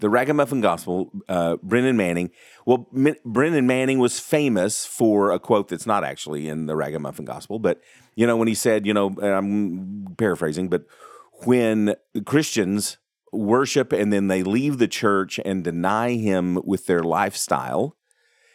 The 0.00 0.10
Ragamuffin 0.10 0.60
Gospel, 0.60 1.10
uh, 1.28 1.56
Brennan 1.62 1.96
Manning. 1.96 2.30
Well, 2.66 2.88
M- 2.96 3.16
Brennan 3.24 3.66
Manning 3.66 3.98
was 3.98 4.18
famous 4.18 4.86
for 4.86 5.30
a 5.30 5.38
quote 5.38 5.68
that's 5.68 5.86
not 5.86 6.04
actually 6.04 6.48
in 6.48 6.66
the 6.66 6.74
Ragamuffin 6.74 7.24
Gospel, 7.24 7.58
but 7.58 7.80
you 8.14 8.26
know 8.26 8.36
when 8.36 8.48
he 8.48 8.54
said, 8.54 8.86
you 8.86 8.94
know, 8.94 9.08
and 9.08 9.24
I'm 9.24 10.14
paraphrasing, 10.16 10.68
but 10.68 10.84
when 11.44 11.94
Christians 12.26 12.98
worship 13.32 13.92
and 13.92 14.12
then 14.12 14.28
they 14.28 14.42
leave 14.42 14.78
the 14.78 14.88
church 14.88 15.38
and 15.44 15.62
deny 15.62 16.12
Him 16.12 16.60
with 16.64 16.86
their 16.86 17.02
lifestyle, 17.02 17.96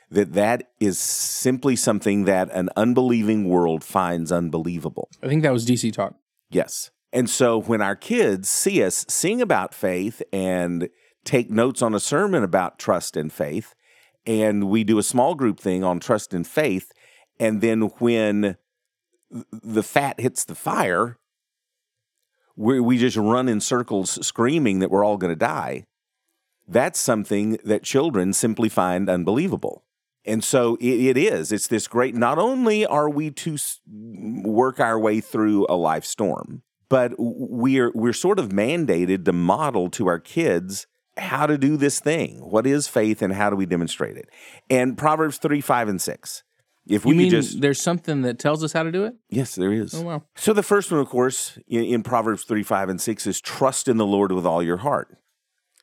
that 0.10 0.34
that 0.34 0.72
is 0.80 1.00
simply 1.00 1.75
something 1.75 2.25
that 2.25 2.50
an 2.52 2.70
unbelieving 2.75 3.48
world 3.48 3.84
finds 3.84 4.32
unbelievable. 4.32 5.10
I 5.24 5.28
think 5.28 5.44
that 5.44 5.54
was 5.54 5.66
DC 5.66 5.94
talk. 5.94 6.16
Yes. 6.50 6.92
And 7.12 7.30
so 7.30 7.62
when 7.62 7.82
our 7.82 7.96
kids 7.96 8.50
see 8.50 8.84
us 8.84 9.06
sing 9.08 9.42
about 9.42 9.74
faith 9.74 10.22
and 10.34 10.90
take 11.25 11.50
notes 11.50 11.82
on 11.82 11.94
a 11.94 12.00
sermon 12.00 12.44
about 12.44 12.79
trust 12.79 13.17
and 13.17 13.34
faith, 13.34 13.75
and 14.25 14.70
we 14.70 14.84
do 14.84 14.98
a 14.98 15.03
small 15.03 15.36
group 15.36 15.60
thing 15.60 15.84
on 15.84 16.00
trust 16.00 16.34
and 16.34 16.48
faith, 16.48 16.91
and 17.39 17.62
then 17.62 17.82
when 18.00 18.58
the 19.51 19.84
fat 19.84 20.20
hits 20.20 20.46
the 20.46 20.55
fire, 20.55 21.17
we, 22.55 22.79
we 22.79 22.98
just 22.98 23.17
run 23.17 23.50
in 23.50 23.60
circles 23.60 24.25
screaming 24.25 24.79
that 24.79 24.89
we're 24.91 25.03
all 25.03 25.17
going 25.17 25.34
to 25.34 25.36
die. 25.36 25.86
That's 26.67 27.00
something 27.00 27.58
that 27.65 27.84
children 27.84 28.34
simply 28.34 28.70
find 28.70 29.10
unbelievable. 29.10 29.84
And 30.24 30.44
so 30.44 30.75
it, 30.77 30.86
it 30.86 31.17
is. 31.17 31.51
It's 31.51 31.67
this 31.67 31.88
great. 31.88 32.15
Not 32.15 32.39
only 32.39 32.86
are 32.86 33.10
we 33.10 33.29
to 33.32 33.58
work 33.88 34.79
our 34.79 35.00
way 35.00 35.22
through 35.22 35.67
a 35.70 35.75
life 35.75 36.05
storm, 36.05 36.63
but 36.89 37.13
we're 37.17 37.91
we're 37.94 38.13
sort 38.13 38.39
of 38.39 38.50
mandated 38.50 39.25
to 39.25 39.34
model 39.34 39.89
to 39.91 40.08
our 40.08 40.20
kids 40.20 40.88
how 41.17 41.45
to 41.45 41.57
do 41.57 41.77
this 41.77 42.00
thing. 42.00 42.39
What 42.50 42.67
is 42.67 42.88
faith, 42.88 43.22
and 43.22 43.34
how 43.34 43.50
do 43.50 43.55
we 43.55 43.65
demonstrate 43.65 44.17
it? 44.17 44.29
And 44.69 44.98
Proverbs 44.98 45.38
three, 45.38 45.62
five, 45.62 45.88
and 45.88 46.01
six. 46.01 46.43
If 46.88 47.03
we 47.03 47.13
You 47.13 47.17
mean 47.17 47.29
just 47.31 47.62
there's 47.62 47.81
something 47.81 48.22
that 48.22 48.38
tells 48.38 48.63
us 48.63 48.72
how 48.74 48.84
to 48.84 48.91
do 48.91 49.05
it? 49.05 49.15
yes, 49.29 49.55
there 49.55 49.74
is. 49.74 49.95
Oh 49.95 50.01
wow. 50.03 50.24
So 50.36 50.53
the 50.53 50.62
first 50.62 50.91
one, 50.91 51.00
of 51.00 51.07
course, 51.10 51.57
in, 51.67 51.84
in 51.84 52.03
Proverbs 52.03 52.43
3, 52.43 52.62
5, 52.62 52.89
and 52.89 53.01
6 53.01 53.25
is 53.25 53.41
trust 53.41 53.88
in 53.88 53.98
the 53.98 54.05
Lord 54.05 54.31
with 54.31 54.45
all 54.45 54.62
your 54.62 54.77
heart. 54.77 55.17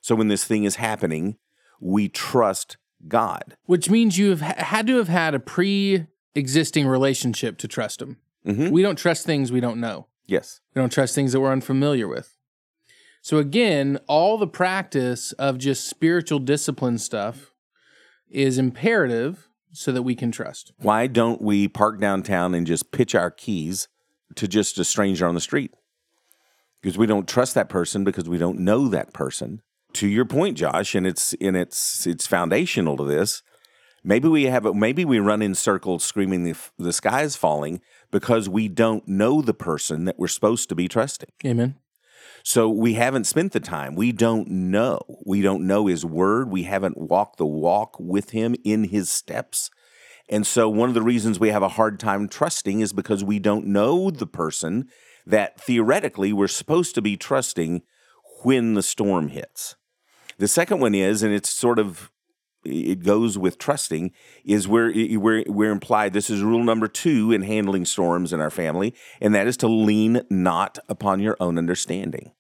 So 0.01 0.15
when 0.15 0.29
this 0.29 0.45
thing 0.45 0.63
is 0.63 0.77
happening, 0.77 1.39
we 1.81 2.09
trust 2.09 2.77
God. 3.09 3.57
Which 3.65 3.91
means 3.91 4.17
you 4.17 4.31
have 4.31 4.41
had 4.43 4.87
to 4.87 4.97
have 4.99 5.09
had 5.09 5.35
a 5.35 5.41
pre-existing 5.41 6.87
relationship 6.87 7.59
to 7.59 7.69
trust 7.69 8.01
him. 8.01 8.19
Mhm. 8.47 8.71
We 8.71 8.83
don't 8.83 8.97
trust 8.97 9.27
things 9.27 9.51
we 9.53 9.61
don't 9.61 9.81
know. 9.81 10.07
Yes. 10.27 10.61
We 10.75 10.81
don't 10.81 10.93
trust 10.93 11.15
things 11.17 11.33
that 11.33 11.41
we're 11.41 11.53
unfamiliar 11.53 12.07
with. 12.09 12.32
So 13.23 13.39
again, 13.39 14.01
all 14.09 14.37
the 14.37 14.49
practice 14.49 15.31
of 15.33 15.57
just 15.57 15.89
spiritual 15.89 16.41
discipline 16.41 16.99
stuff 16.99 17.53
is 18.29 18.59
imperative 18.59 19.49
so 19.73 19.93
that 19.93 20.03
we 20.03 20.17
can 20.17 20.33
trust. 20.33 20.73
Why 20.79 21.07
don't 21.07 21.41
we 21.41 21.69
park 21.69 22.01
downtown 22.01 22.53
and 22.53 22.67
just 22.67 22.91
pitch 22.91 23.15
our 23.15 23.31
keys 23.31 23.87
to 24.35 24.49
just 24.49 24.77
a 24.79 24.85
stranger 24.85 25.27
on 25.27 25.37
the 25.37 25.41
street? 25.41 25.73
Because 26.81 26.99
we 26.99 27.07
don't 27.07 27.29
trust 27.29 27.55
that 27.55 27.69
person 27.69 28.03
because 28.03 28.29
we 28.29 28.39
don't 28.39 28.59
know 28.59 28.89
that 28.89 29.13
person. 29.13 29.63
To 29.95 30.09
your 30.09 30.25
point, 30.25 30.57
Josh, 30.57 30.97
and 30.97 31.07
it's 31.07 31.33
and 31.41 31.57
it's 31.57 32.07
it's 32.09 32.27
foundational 32.27 32.97
to 32.97 33.05
this. 33.05 33.43
Maybe 34.03 34.27
we 34.27 34.45
have 34.45 34.67
a, 34.67 34.75
maybe 34.75 35.05
we 35.05 35.21
run 35.21 35.43
in 35.43 35.55
circles 35.55 36.03
screaming 36.03 36.43
the 36.43 36.57
the 36.77 36.93
sky 36.93 37.23
is 37.23 37.37
falling 37.37 37.83
because 38.11 38.49
we 38.49 38.67
don't 38.67 39.07
know 39.07 39.43
the 39.43 39.55
person 39.55 40.07
that 40.07 40.19
we're 40.19 40.29
supposed 40.29 40.69
to 40.71 40.75
be 40.75 40.89
trusting. 40.89 41.31
Amen. 41.45 41.77
So 42.45 42.69
we 42.69 42.95
haven't 42.95 43.27
spent 43.27 43.53
the 43.53 43.61
time. 43.61 43.95
We 43.95 44.13
don't 44.13 44.49
know. 44.49 45.01
We 45.25 45.43
don't 45.43 45.67
know 45.67 45.87
his 45.87 46.05
word. 46.05 46.51
We 46.51 46.65
haven't 46.65 46.99
walked 46.99 47.39
the 47.39 47.47
walk 47.47 47.97
with 47.99 48.31
him 48.31 48.55
in 48.65 48.85
his 48.85 49.11
steps. 49.11 49.71
And 50.29 50.47
so 50.47 50.69
one 50.69 50.89
of 50.89 50.95
the 50.95 51.03
reasons 51.03 51.39
we 51.39 51.51
have 51.51 51.63
a 51.63 51.69
hard 51.69 52.01
time 52.01 52.29
trusting 52.29 52.81
is 52.81 52.93
because 52.93 53.23
we 53.23 53.39
don't 53.39 53.67
know 53.67 54.11
the 54.11 54.27
person 54.27 54.89
that 55.27 55.61
theoretically 55.61 56.33
we're 56.33 56.49
supposed 56.49 56.95
to 56.95 57.03
be 57.03 57.17
trusting 57.17 57.83
when 58.43 58.75
the 58.75 58.83
storm 58.83 59.29
hits. 59.29 59.77
The 60.39 60.49
second 60.49 60.81
one 60.81 60.95
is, 60.95 61.23
and 61.23 61.33
it's 61.33 61.53
sort 61.53 61.79
of 61.79 62.11
it 62.65 63.03
goes 63.03 63.37
with 63.37 63.59
trusting 63.59 64.13
is 64.45 64.69
where 64.69 64.93
we're, 64.95 65.45
we're 65.47 65.71
implied 65.71 66.13
this 66.13 66.31
is 66.31 66.43
rule 66.43 66.63
number 66.63 66.89
two 66.89 67.33
in 67.33 67.43
handling 67.43 67.85
storms 67.85 68.33
in 68.33 68.41
our 68.41 68.51
family 68.51 68.95
and 69.21 69.35
that 69.35 69.47
is 69.47 69.57
to 69.57 69.69
lean 69.69 70.23
not 70.31 70.79
upon 70.89 71.21
your 71.21 71.37
own 71.41 71.59
understanding. 71.59 72.33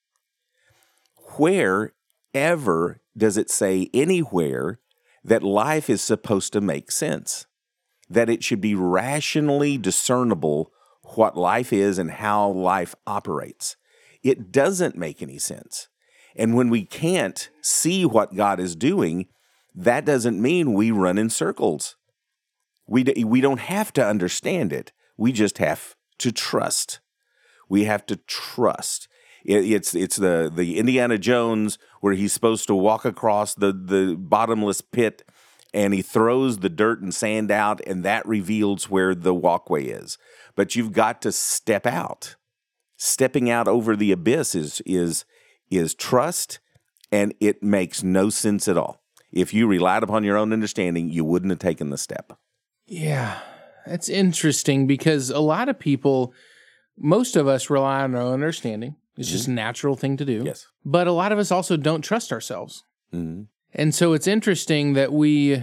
Wherever 1.38 3.00
does 3.16 3.36
it 3.36 3.50
say 3.50 3.90
anywhere 3.92 4.78
that 5.24 5.42
life 5.42 5.88
is 5.88 6.02
supposed 6.02 6.52
to 6.52 6.60
make 6.60 6.90
sense 6.90 7.46
that 8.08 8.28
it 8.28 8.44
should 8.44 8.60
be 8.60 8.74
rationally 8.74 9.78
discernible 9.78 10.70
what 11.14 11.36
life 11.36 11.72
is 11.72 11.98
and 11.98 12.10
how 12.10 12.48
life 12.48 12.94
operates 13.06 13.76
it 14.22 14.52
doesn't 14.52 14.96
make 14.96 15.20
any 15.20 15.38
sense. 15.38 15.88
And 16.36 16.54
when 16.54 16.70
we 16.70 16.84
can't 16.84 17.50
see 17.60 18.04
what 18.04 18.34
god 18.34 18.60
is 18.60 18.76
doing 18.76 19.26
that 19.74 20.04
doesn't 20.04 20.40
mean 20.40 20.74
we 20.74 20.90
run 20.90 21.18
in 21.18 21.30
circles. 21.30 21.96
We, 22.86 23.04
d- 23.04 23.24
we 23.24 23.40
don't 23.40 23.60
have 23.60 23.92
to 23.94 24.06
understand 24.06 24.72
it. 24.72 24.92
We 25.16 25.32
just 25.32 25.58
have 25.58 25.96
to 26.18 26.32
trust. 26.32 27.00
We 27.68 27.84
have 27.84 28.04
to 28.06 28.16
trust. 28.16 29.08
It, 29.44 29.70
it's 29.70 29.94
it's 29.94 30.16
the, 30.16 30.52
the 30.54 30.78
Indiana 30.78 31.18
Jones 31.18 31.78
where 32.00 32.14
he's 32.14 32.32
supposed 32.32 32.66
to 32.68 32.74
walk 32.74 33.04
across 33.04 33.54
the, 33.54 33.72
the 33.72 34.16
bottomless 34.18 34.80
pit 34.80 35.24
and 35.74 35.94
he 35.94 36.02
throws 36.02 36.58
the 36.58 36.68
dirt 36.68 37.00
and 37.00 37.14
sand 37.14 37.50
out, 37.50 37.80
and 37.86 38.04
that 38.04 38.26
reveals 38.26 38.90
where 38.90 39.14
the 39.14 39.34
walkway 39.34 39.86
is. 39.86 40.18
But 40.54 40.76
you've 40.76 40.92
got 40.92 41.22
to 41.22 41.32
step 41.32 41.86
out. 41.86 42.36
Stepping 42.98 43.48
out 43.48 43.68
over 43.68 43.96
the 43.96 44.12
abyss 44.12 44.54
is 44.54 44.82
is 44.84 45.24
is 45.70 45.94
trust, 45.94 46.60
and 47.10 47.34
it 47.40 47.62
makes 47.62 48.02
no 48.02 48.28
sense 48.28 48.68
at 48.68 48.76
all. 48.76 49.01
If 49.32 49.54
you 49.54 49.66
relied 49.66 50.02
upon 50.02 50.24
your 50.24 50.36
own 50.36 50.52
understanding, 50.52 51.08
you 51.08 51.24
wouldn't 51.24 51.50
have 51.50 51.58
taken 51.58 51.90
the 51.90 51.98
step. 51.98 52.32
Yeah, 52.86 53.38
that's 53.86 54.08
interesting 54.08 54.86
because 54.86 55.30
a 55.30 55.40
lot 55.40 55.68
of 55.68 55.78
people, 55.78 56.34
most 56.98 57.36
of 57.36 57.48
us 57.48 57.70
rely 57.70 58.02
on 58.02 58.14
our 58.14 58.20
own 58.22 58.34
understanding. 58.34 58.96
It's 59.16 59.30
just 59.30 59.48
a 59.48 59.50
natural 59.52 59.96
thing 59.96 60.16
to 60.18 60.24
do. 60.24 60.42
Yes. 60.44 60.66
But 60.84 61.06
a 61.06 61.12
lot 61.12 61.32
of 61.32 61.38
us 61.38 61.50
also 61.50 61.76
don't 61.76 62.02
trust 62.02 62.32
ourselves. 62.32 62.84
Mhm. 63.12 63.46
And 63.74 63.94
so 63.94 64.12
it's 64.12 64.26
interesting 64.26 64.92
that 64.94 65.12
we 65.12 65.62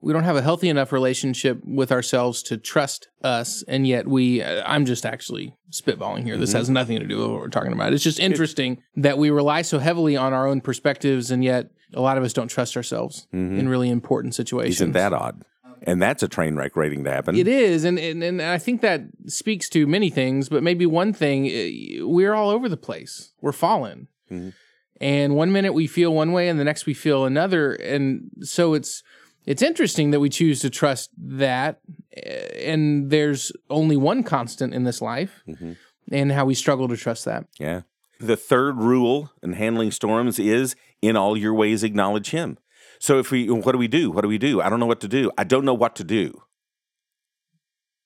we 0.00 0.12
don't 0.12 0.24
have 0.24 0.36
a 0.36 0.42
healthy 0.42 0.68
enough 0.68 0.92
relationship 0.92 1.60
with 1.64 1.90
ourselves 1.90 2.40
to 2.44 2.56
trust 2.56 3.08
us 3.22 3.64
and 3.66 3.84
yet 3.86 4.06
we 4.06 4.40
uh, 4.42 4.62
I'm 4.64 4.84
just 4.86 5.04
actually 5.04 5.54
spitballing 5.72 6.22
here. 6.22 6.36
This 6.36 6.52
has 6.52 6.70
nothing 6.70 7.00
to 7.00 7.06
do 7.06 7.18
with 7.18 7.30
what 7.30 7.40
we're 7.40 7.48
talking 7.48 7.72
about. 7.72 7.92
It's 7.92 8.04
just 8.04 8.20
interesting 8.20 8.82
that 8.96 9.18
we 9.18 9.30
rely 9.30 9.62
so 9.62 9.78
heavily 9.78 10.16
on 10.16 10.32
our 10.32 10.46
own 10.46 10.60
perspectives 10.60 11.30
and 11.32 11.42
yet 11.42 11.70
a 11.94 12.00
lot 12.00 12.18
of 12.18 12.24
us 12.24 12.32
don't 12.32 12.48
trust 12.48 12.76
ourselves 12.76 13.26
in 13.32 13.68
really 13.68 13.88
important 13.90 14.34
situations. 14.34 14.76
Isn't 14.76 14.92
that 14.92 15.12
odd? 15.12 15.42
And 15.82 16.02
that's 16.02 16.22
a 16.24 16.28
train 16.28 16.56
wreck 16.56 16.74
waiting 16.74 17.04
to 17.04 17.10
happen. 17.10 17.36
It 17.36 17.46
is, 17.46 17.84
and, 17.84 17.98
and 18.00 18.22
and 18.24 18.42
I 18.42 18.58
think 18.58 18.80
that 18.80 19.02
speaks 19.26 19.68
to 19.70 19.86
many 19.86 20.10
things, 20.10 20.48
but 20.48 20.62
maybe 20.64 20.86
one 20.86 21.12
thing 21.12 21.46
eh, 21.46 22.00
we're 22.02 22.34
all 22.34 22.50
over 22.50 22.68
the 22.68 22.76
place. 22.76 23.32
We're 23.40 23.52
fallen, 23.52 24.08
Mhm. 24.30 24.54
and 25.00 25.36
one 25.36 25.52
minute 25.52 25.72
we 25.74 25.86
feel 25.86 26.12
one 26.12 26.32
way, 26.32 26.48
and 26.48 26.58
the 26.58 26.64
next 26.64 26.84
we 26.86 26.94
feel 26.94 27.24
another, 27.24 27.74
and 27.74 28.28
so 28.42 28.74
it's 28.74 29.04
it's 29.46 29.62
interesting 29.62 30.10
that 30.10 30.18
we 30.20 30.28
choose 30.28 30.58
to 30.60 30.68
trust 30.68 31.10
that, 31.16 31.78
eh, 32.16 32.70
and 32.72 33.10
there's 33.10 33.52
only 33.70 33.96
one 33.96 34.24
constant 34.24 34.74
in 34.74 34.82
this 34.82 35.00
life, 35.00 35.42
Mhm. 35.48 35.76
and 36.10 36.32
how 36.32 36.44
we 36.44 36.54
struggle 36.54 36.88
to 36.88 36.96
trust 36.96 37.24
that. 37.24 37.46
Yeah. 37.58 37.82
The 38.20 38.36
third 38.36 38.78
rule 38.78 39.30
in 39.44 39.52
handling 39.52 39.92
storms 39.92 40.40
is 40.40 40.74
in 41.02 41.16
all 41.16 41.36
your 41.36 41.54
ways 41.54 41.82
acknowledge 41.82 42.30
him. 42.30 42.58
So 43.00 43.18
if 43.18 43.30
we 43.30 43.48
what 43.48 43.72
do 43.72 43.78
we 43.78 43.88
do? 43.88 44.10
What 44.10 44.22
do 44.22 44.28
we 44.28 44.38
do? 44.38 44.60
I 44.60 44.68
don't 44.68 44.80
know 44.80 44.86
what 44.86 45.00
to 45.00 45.08
do. 45.08 45.30
I 45.38 45.44
don't 45.44 45.64
know 45.64 45.74
what 45.74 45.94
to 45.96 46.04
do. 46.04 46.42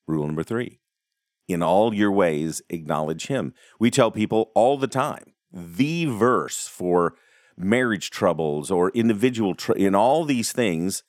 Rule 0.07 0.25
number 0.25 0.43
3. 0.43 0.79
In 1.47 1.63
all 1.63 1.93
your 1.93 2.11
ways 2.11 2.61
acknowledge 2.69 3.27
him. 3.27 3.53
We 3.79 3.89
tell 3.89 4.11
people 4.11 4.51
all 4.55 4.77
the 4.77 4.87
time 4.87 5.33
the 5.51 6.05
verse 6.05 6.67
for 6.67 7.15
marriage 7.55 8.09
troubles 8.09 8.71
or 8.71 8.89
individual 8.91 9.53
tr- 9.53 9.73
in 9.73 9.93
all 9.93 10.25
these 10.25 10.51
things 10.51 11.03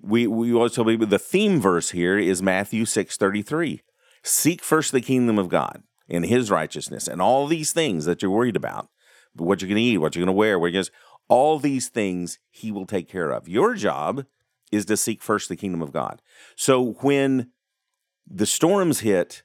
we 0.00 0.26
we 0.26 0.52
always 0.52 0.74
tell 0.74 0.84
people 0.84 1.06
the 1.06 1.18
theme 1.18 1.60
verse 1.60 1.90
here 1.90 2.18
is 2.18 2.42
Matthew 2.42 2.84
6:33. 2.84 3.80
Seek 4.22 4.62
first 4.62 4.92
the 4.92 5.00
kingdom 5.00 5.38
of 5.38 5.48
God 5.48 5.82
and 6.08 6.24
his 6.26 6.50
righteousness 6.50 7.08
and 7.08 7.20
all 7.20 7.46
these 7.46 7.72
things 7.72 8.04
that 8.04 8.22
you're 8.22 8.30
worried 8.30 8.56
about. 8.56 8.88
What 9.34 9.60
you're 9.60 9.68
going 9.68 9.76
to 9.76 9.82
eat, 9.82 9.98
what 9.98 10.16
you're 10.16 10.24
going 10.24 10.34
to 10.34 10.38
wear, 10.38 10.58
where 10.58 10.70
you're 10.70 10.82
gonna, 10.82 10.94
all 11.28 11.58
these 11.58 11.88
things 11.88 12.38
he 12.50 12.72
will 12.72 12.86
take 12.86 13.08
care 13.08 13.30
of. 13.30 13.48
Your 13.48 13.74
job 13.74 14.26
is 14.72 14.84
to 14.86 14.96
seek 14.96 15.22
first 15.22 15.48
the 15.48 15.56
kingdom 15.56 15.82
of 15.82 15.92
God. 15.92 16.20
So 16.56 16.92
when 17.00 17.50
the 18.26 18.46
storms 18.46 19.00
hit 19.00 19.42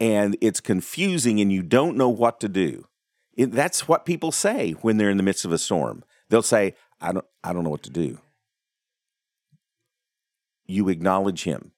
and 0.00 0.36
it's 0.40 0.60
confusing 0.60 1.40
and 1.40 1.52
you 1.52 1.62
don't 1.62 1.96
know 1.96 2.08
what 2.08 2.40
to 2.40 2.48
do, 2.48 2.86
it, 3.34 3.52
that's 3.52 3.88
what 3.88 4.06
people 4.06 4.32
say 4.32 4.72
when 4.82 4.96
they're 4.96 5.10
in 5.10 5.16
the 5.16 5.22
midst 5.22 5.44
of 5.44 5.52
a 5.52 5.58
storm. 5.58 6.04
They'll 6.28 6.42
say, 6.42 6.74
"I 7.00 7.12
don't, 7.12 7.26
I 7.42 7.52
don't 7.52 7.64
know 7.64 7.70
what 7.70 7.82
to 7.84 7.90
do." 7.90 8.18
You 10.66 10.88
acknowledge 10.88 11.44
Him 11.44 11.72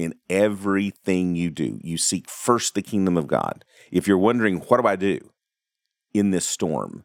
in 0.00 0.14
everything 0.28 1.36
you 1.36 1.50
do. 1.50 1.78
You 1.82 1.98
seek 1.98 2.28
first 2.28 2.74
the 2.74 2.82
kingdom 2.82 3.16
of 3.16 3.26
God. 3.26 3.64
If 3.92 4.08
you're 4.08 4.18
wondering, 4.18 4.58
what 4.58 4.80
do 4.80 4.86
I 4.86 4.96
do 4.96 5.30
in 6.12 6.30
this 6.30 6.46
storm? 6.46 7.04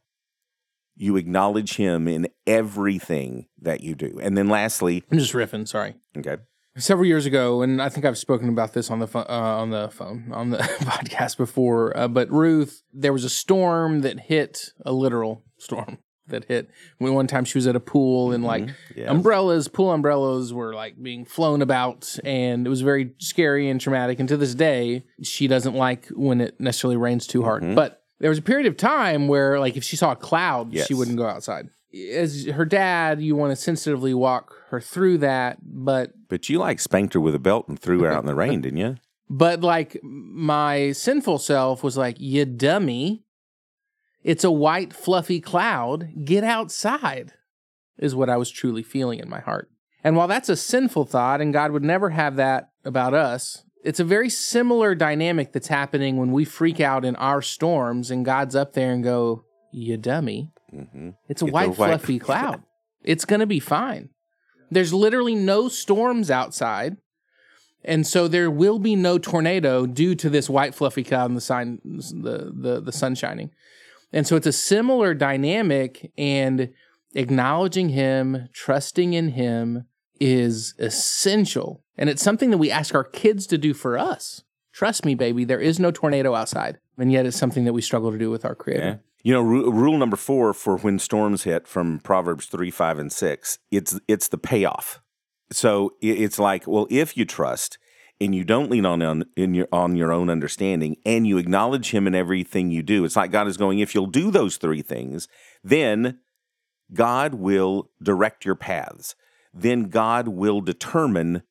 You 0.97 1.17
acknowledge 1.17 1.75
Him 1.77 2.07
in 2.07 2.27
everything 2.47 3.47
that 3.61 3.81
you 3.81 3.95
do. 3.95 4.19
And 4.21 4.37
then 4.37 4.47
lastly, 4.49 5.03
I'm 5.11 5.17
just 5.19 5.33
riffing. 5.33 5.67
Sorry. 5.67 5.95
okay, 6.17 6.37
several 6.77 7.05
years 7.07 7.25
ago, 7.25 7.61
and 7.61 7.81
I 7.81 7.89
think 7.89 8.05
I've 8.05 8.17
spoken 8.17 8.49
about 8.49 8.73
this 8.73 8.89
on 8.91 8.99
the 8.99 9.07
uh, 9.13 9.23
on 9.29 9.69
the 9.71 9.89
phone 9.89 10.31
on 10.33 10.49
the 10.49 10.57
podcast 10.81 11.37
before. 11.37 11.95
Uh, 11.97 12.07
but 12.07 12.29
Ruth, 12.31 12.83
there 12.93 13.13
was 13.13 13.23
a 13.23 13.29
storm 13.29 14.01
that 14.01 14.19
hit 14.21 14.71
a 14.85 14.91
literal 14.91 15.43
storm 15.57 15.97
that 16.27 16.45
hit. 16.45 16.69
When 16.97 17.13
one 17.13 17.27
time 17.27 17.45
she 17.45 17.57
was 17.57 17.67
at 17.67 17.75
a 17.75 17.79
pool 17.79 18.31
and 18.31 18.43
like 18.43 18.69
Yes. 18.95 19.09
umbrellas, 19.09 19.67
pool 19.67 19.91
umbrellas 19.91 20.53
were 20.53 20.73
like 20.73 21.01
being 21.01 21.25
flown 21.25 21.61
about, 21.61 22.17
and 22.23 22.65
it 22.65 22.69
was 22.69 22.81
very 22.81 23.11
scary 23.19 23.69
and 23.69 23.79
traumatic. 23.81 24.19
And 24.19 24.29
to 24.29 24.37
this 24.37 24.55
day, 24.55 25.03
she 25.21 25.47
doesn't 25.47 25.75
like 25.75 26.07
when 26.07 26.41
it 26.41 26.59
necessarily 26.59 26.97
rains 26.97 27.27
too 27.27 27.43
hard. 27.43 27.75
But 27.75 28.01
there 28.19 28.29
was 28.29 28.39
a 28.39 28.43
period 28.43 28.67
of 28.67 28.77
time 28.77 29.27
where, 29.27 29.59
like, 29.59 29.75
if 29.77 29.83
she 29.83 29.95
saw 29.95 30.11
a 30.11 30.15
cloud, 30.15 30.73
Yes. 30.73 30.87
she 30.87 30.93
wouldn't 30.93 31.17
go 31.17 31.25
outside. 31.27 31.69
As 32.13 32.45
her 32.45 32.65
dad, 32.65 33.21
you 33.21 33.35
want 33.35 33.51
to 33.51 33.55
sensitively 33.55 34.13
walk 34.13 34.53
her 34.69 34.81
through 34.81 35.19
that, 35.19 35.57
but 35.61 36.11
but 36.27 36.49
you 36.49 36.59
like 36.59 36.79
spanked 36.81 37.13
her 37.13 37.21
with 37.21 37.35
a 37.35 37.39
belt 37.39 37.67
and 37.69 37.79
threw 37.79 38.01
her 38.01 38.11
out 38.11 38.19
in 38.21 38.25
the 38.25 38.35
rain, 38.45 38.61
didn't 38.61 38.79
you? 38.79 38.97
But 39.29 39.61
like 39.61 39.97
my 40.03 40.91
sinful 40.91 41.37
self 41.39 41.83
was 41.83 41.95
like, 41.97 42.17
you 42.19 42.45
dummy. 42.45 43.23
It's 44.23 44.43
a 44.43 44.51
white, 44.51 44.91
fluffy 44.91 45.39
cloud. 45.39 46.09
Get 46.25 46.43
outside, 46.43 47.33
is 47.97 48.13
what 48.15 48.29
I 48.29 48.37
was 48.37 48.49
truly 48.51 48.83
feeling 48.83 49.19
in 49.19 49.29
my 49.29 49.39
heart. 49.39 49.69
And 50.03 50.15
while 50.15 50.27
that's 50.27 50.49
a 50.49 50.55
sinful 50.55 51.05
thought, 51.05 51.41
and 51.41 51.53
God 51.53 51.71
would 51.71 51.83
never 51.83 52.09
have 52.09 52.35
that 52.35 52.69
about 52.83 53.13
us, 53.13 53.63
it's 53.85 53.99
a 53.99 54.03
very 54.03 54.29
similar 54.29 54.95
dynamic 54.95 55.53
that's 55.53 55.67
happening 55.67 56.17
when 56.17 56.31
we 56.31 56.43
freak 56.45 56.79
out 56.79 57.05
in 57.05 57.15
our 57.17 57.41
storms 57.41 58.11
and 58.11 58.25
God's 58.25 58.55
up 58.55 58.73
there 58.73 58.91
and 58.91 59.03
go, 59.03 59.43
you 59.71 59.97
dummy. 59.97 60.51
hmm 60.71 61.09
It's 61.29 61.41
a 61.41 61.41
It's 61.41 61.41
a 61.41 61.45
white, 61.45 61.77
white- 61.77 61.89
fluffy 61.89 62.19
cloud. 62.27 62.63
It's 63.03 63.25
going 63.25 63.41
to 63.41 63.45
be 63.45 63.59
fine. 63.59 64.09
There's 64.71 64.93
literally 64.93 65.35
no 65.35 65.69
storms 65.69 66.31
outside. 66.31 66.97
And 67.83 68.07
so 68.07 68.27
there 68.27 68.49
will 68.49 68.79
be 68.79 68.95
no 68.95 69.19
tornado 69.19 69.85
due 69.85 70.15
to 70.15 70.29
this 70.29 70.49
white 70.49 70.73
fluffy 70.73 71.03
cloud 71.03 71.27
and 71.29 71.37
the 71.37 71.41
sign 71.41 71.79
the, 71.85 72.51
the 72.51 72.81
the 72.81 72.91
sun 72.91 73.13
shining. 73.13 73.51
And 74.11 74.25
so 74.25 74.35
it's 74.35 74.47
a 74.47 74.51
similar 74.51 75.13
dynamic 75.13 76.11
and 76.17 76.73
acknowledging 77.13 77.89
him, 77.89 78.49
trusting 78.53 79.13
in 79.13 79.29
him 79.29 79.85
is 80.19 80.73
essential. 80.79 81.83
And 81.97 82.09
it's 82.09 82.23
something 82.23 82.51
that 82.51 82.57
we 82.57 82.71
ask 82.71 82.93
our 82.93 83.03
kids 83.03 83.47
to 83.47 83.57
do 83.57 83.73
for 83.73 83.97
us. 83.97 84.43
Trust 84.73 85.05
me, 85.05 85.15
baby, 85.15 85.45
there 85.45 85.59
is 85.59 85.79
no 85.79 85.91
tornado 85.91 86.35
outside. 86.35 86.79
And 86.97 87.11
yet 87.11 87.25
it's 87.25 87.37
something 87.37 87.65
that 87.65 87.73
we 87.73 87.81
struggle 87.81 88.11
to 88.11 88.17
do 88.17 88.29
with 88.29 88.45
our 88.45 88.55
creator. 88.55 88.85
Yeah. 88.85 88.95
You 89.23 89.33
know, 89.33 89.41
ru- 89.41 89.71
rule 89.71 89.97
number 89.97 90.17
four 90.17 90.53
for 90.53 90.77
when 90.77 90.99
storms 90.99 91.43
hit 91.43 91.67
from 91.67 91.99
Proverbs 91.99 92.45
three, 92.45 92.69
five, 92.69 92.99
and 92.99 93.11
six. 93.11 93.57
It's 93.71 93.99
it's 94.07 94.27
the 94.27 94.37
payoff. 94.37 95.01
So 95.51 95.95
it's 96.01 96.37
like, 96.37 96.67
well, 96.67 96.87
if 96.89 97.17
you 97.17 97.25
trust 97.25 97.77
and 98.21 98.35
you 98.35 98.43
don't 98.43 98.69
lean 98.69 98.85
on 98.85 99.01
on 99.01 99.25
your 99.35 99.67
on 99.71 99.95
your 99.95 100.11
own 100.11 100.29
understanding, 100.29 100.97
and 101.05 101.25
you 101.25 101.37
acknowledge 101.37 101.89
Him 101.89 102.05
in 102.05 102.13
everything 102.13 102.69
you 102.69 102.83
do, 102.83 103.03
it's 103.03 103.15
like 103.15 103.31
God 103.31 103.47
is 103.47 103.57
going. 103.57 103.79
If 103.79 103.95
you'll 103.95 104.05
do 104.05 104.29
those 104.29 104.57
three 104.57 104.81
things, 104.81 105.27
then 105.63 106.19
God 106.93 107.33
will 107.33 107.89
direct 108.01 108.45
your 108.45 108.55
paths. 108.55 109.15
Then 109.55 109.85
God 109.85 110.27
will 110.27 110.59
determine 110.59 111.43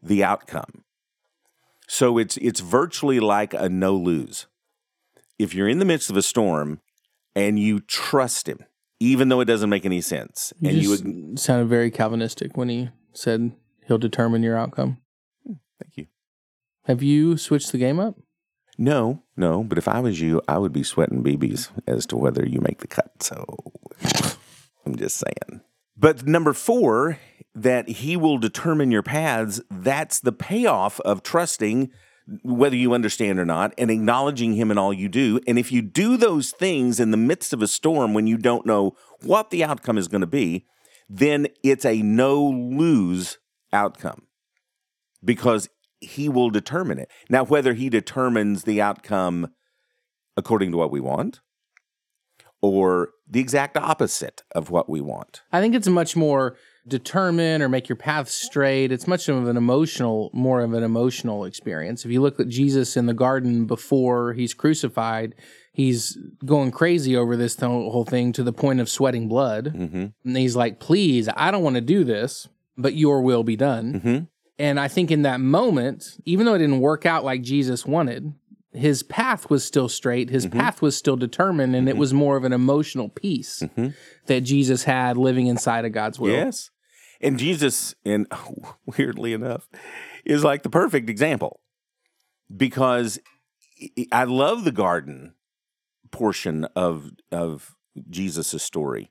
the 0.00 0.22
outcome. 0.22 0.84
So 1.88 2.16
it's 2.16 2.36
it's 2.36 2.60
virtually 2.60 3.18
like 3.18 3.52
a 3.52 3.68
no 3.68 3.96
lose. 3.96 4.46
If 5.38 5.54
you're 5.54 5.68
in 5.68 5.78
the 5.80 5.84
midst 5.84 6.08
of 6.10 6.16
a 6.16 6.22
storm 6.22 6.80
and 7.34 7.58
you 7.58 7.80
trust 7.80 8.48
him, 8.48 8.64
even 9.00 9.28
though 9.28 9.40
it 9.40 9.46
doesn't 9.46 9.70
make 9.70 9.84
any 9.84 10.00
sense, 10.00 10.52
You 10.60 10.68
and 10.70 10.80
just 10.80 11.04
you 11.04 11.36
sounded 11.36 11.68
very 11.68 11.90
Calvinistic 11.90 12.56
when 12.56 12.68
he 12.68 12.90
said 13.12 13.52
he'll 13.86 13.98
determine 13.98 14.42
your 14.42 14.56
outcome. 14.56 14.98
Hmm, 15.46 15.54
thank 15.82 15.96
you. 15.96 16.06
Have 16.84 17.02
you 17.02 17.36
switched 17.36 17.72
the 17.72 17.78
game 17.78 17.98
up? 17.98 18.16
No, 18.76 19.24
no, 19.36 19.64
but 19.64 19.78
if 19.78 19.88
I 19.88 19.98
was 19.98 20.20
you, 20.20 20.40
I 20.46 20.58
would 20.58 20.72
be 20.72 20.84
sweating 20.84 21.24
BBs 21.24 21.70
as 21.88 22.06
to 22.06 22.16
whether 22.16 22.46
you 22.46 22.60
make 22.60 22.78
the 22.78 22.86
cut. 22.86 23.22
So 23.22 23.44
I'm 24.86 24.94
just 24.96 25.16
saying. 25.16 25.62
But 25.96 26.26
number 26.26 26.52
four, 26.52 27.18
that 27.62 27.88
he 27.88 28.16
will 28.16 28.38
determine 28.38 28.90
your 28.90 29.02
paths, 29.02 29.60
that's 29.70 30.20
the 30.20 30.32
payoff 30.32 31.00
of 31.00 31.22
trusting, 31.22 31.90
whether 32.42 32.76
you 32.76 32.94
understand 32.94 33.38
or 33.38 33.44
not, 33.44 33.72
and 33.76 33.90
acknowledging 33.90 34.54
him 34.54 34.70
in 34.70 34.78
all 34.78 34.92
you 34.92 35.08
do. 35.08 35.40
And 35.46 35.58
if 35.58 35.72
you 35.72 35.82
do 35.82 36.16
those 36.16 36.50
things 36.50 37.00
in 37.00 37.10
the 37.10 37.16
midst 37.16 37.52
of 37.52 37.62
a 37.62 37.68
storm 37.68 38.14
when 38.14 38.26
you 38.26 38.36
don't 38.36 38.66
know 38.66 38.96
what 39.22 39.50
the 39.50 39.64
outcome 39.64 39.98
is 39.98 40.08
going 40.08 40.20
to 40.20 40.26
be, 40.26 40.66
then 41.08 41.48
it's 41.64 41.84
a 41.84 42.02
no 42.02 42.42
lose 42.44 43.38
outcome 43.72 44.26
because 45.24 45.68
he 46.00 46.28
will 46.28 46.50
determine 46.50 46.98
it. 46.98 47.10
Now, 47.28 47.44
whether 47.44 47.74
he 47.74 47.88
determines 47.88 48.64
the 48.64 48.80
outcome 48.80 49.48
according 50.36 50.70
to 50.70 50.78
what 50.78 50.92
we 50.92 51.00
want 51.00 51.40
or 52.60 53.10
the 53.28 53.40
exact 53.40 53.76
opposite 53.76 54.42
of 54.54 54.70
what 54.70 54.88
we 54.88 55.00
want. 55.00 55.42
I 55.52 55.60
think 55.60 55.74
it's 55.74 55.88
much 55.88 56.16
more 56.16 56.56
determine 56.88 57.62
or 57.62 57.68
make 57.68 57.88
your 57.88 57.96
path 57.96 58.28
straight. 58.28 58.90
It's 58.92 59.06
much 59.06 59.28
of 59.28 59.46
an 59.46 59.56
emotional, 59.56 60.30
more 60.32 60.60
of 60.60 60.72
an 60.72 60.82
emotional 60.82 61.44
experience. 61.44 62.04
If 62.04 62.10
you 62.10 62.20
look 62.20 62.38
at 62.40 62.48
Jesus 62.48 62.96
in 62.96 63.06
the 63.06 63.14
garden 63.14 63.66
before 63.66 64.32
he's 64.32 64.54
crucified, 64.54 65.34
he's 65.72 66.18
going 66.44 66.70
crazy 66.70 67.16
over 67.16 67.36
this 67.36 67.54
th- 67.56 67.68
whole 67.68 68.04
thing 68.04 68.32
to 68.32 68.42
the 68.42 68.52
point 68.52 68.80
of 68.80 68.88
sweating 68.88 69.28
blood. 69.28 69.72
Mm-hmm. 69.74 70.06
And 70.24 70.36
he's 70.36 70.56
like, 70.56 70.80
please, 70.80 71.28
I 71.36 71.50
don't 71.50 71.62
want 71.62 71.76
to 71.76 71.80
do 71.80 72.04
this, 72.04 72.48
but 72.76 72.94
your 72.94 73.22
will 73.22 73.44
be 73.44 73.56
done. 73.56 73.94
Mm-hmm. 73.94 74.24
And 74.58 74.80
I 74.80 74.88
think 74.88 75.10
in 75.10 75.22
that 75.22 75.40
moment, 75.40 76.16
even 76.24 76.44
though 76.46 76.54
it 76.54 76.58
didn't 76.58 76.80
work 76.80 77.06
out 77.06 77.24
like 77.24 77.42
Jesus 77.42 77.86
wanted, 77.86 78.34
his 78.72 79.02
path 79.02 79.48
was 79.48 79.64
still 79.64 79.88
straight. 79.88 80.30
His 80.30 80.46
path 80.46 80.82
was 80.82 80.96
still 80.96 81.16
determined, 81.16 81.74
and 81.74 81.88
it 81.88 81.96
was 81.96 82.12
more 82.12 82.36
of 82.36 82.44
an 82.44 82.52
emotional 82.52 83.08
peace 83.08 83.62
Mhm. 83.62 83.94
that 84.26 84.42
Jesus 84.42 84.84
had 84.84 85.16
living 85.16 85.46
inside 85.46 85.84
of 85.84 85.92
God's 85.92 86.18
will. 86.20 86.32
Yes. 86.32 86.70
And 87.20 87.38
Jesus, 87.38 87.94
and 88.04 88.26
weirdly 88.98 89.32
enough, 89.32 89.68
is 90.24 90.44
like 90.44 90.62
the 90.62 90.70
perfect 90.70 91.08
example 91.10 91.60
because 92.54 93.18
I- 94.12 94.24
love 94.24 94.64
the 94.64 94.72
garden 94.72 95.34
portion 96.10 96.64
of 96.76 97.10
of 97.30 97.74
Jesus' 98.08 98.62
story 98.62 99.10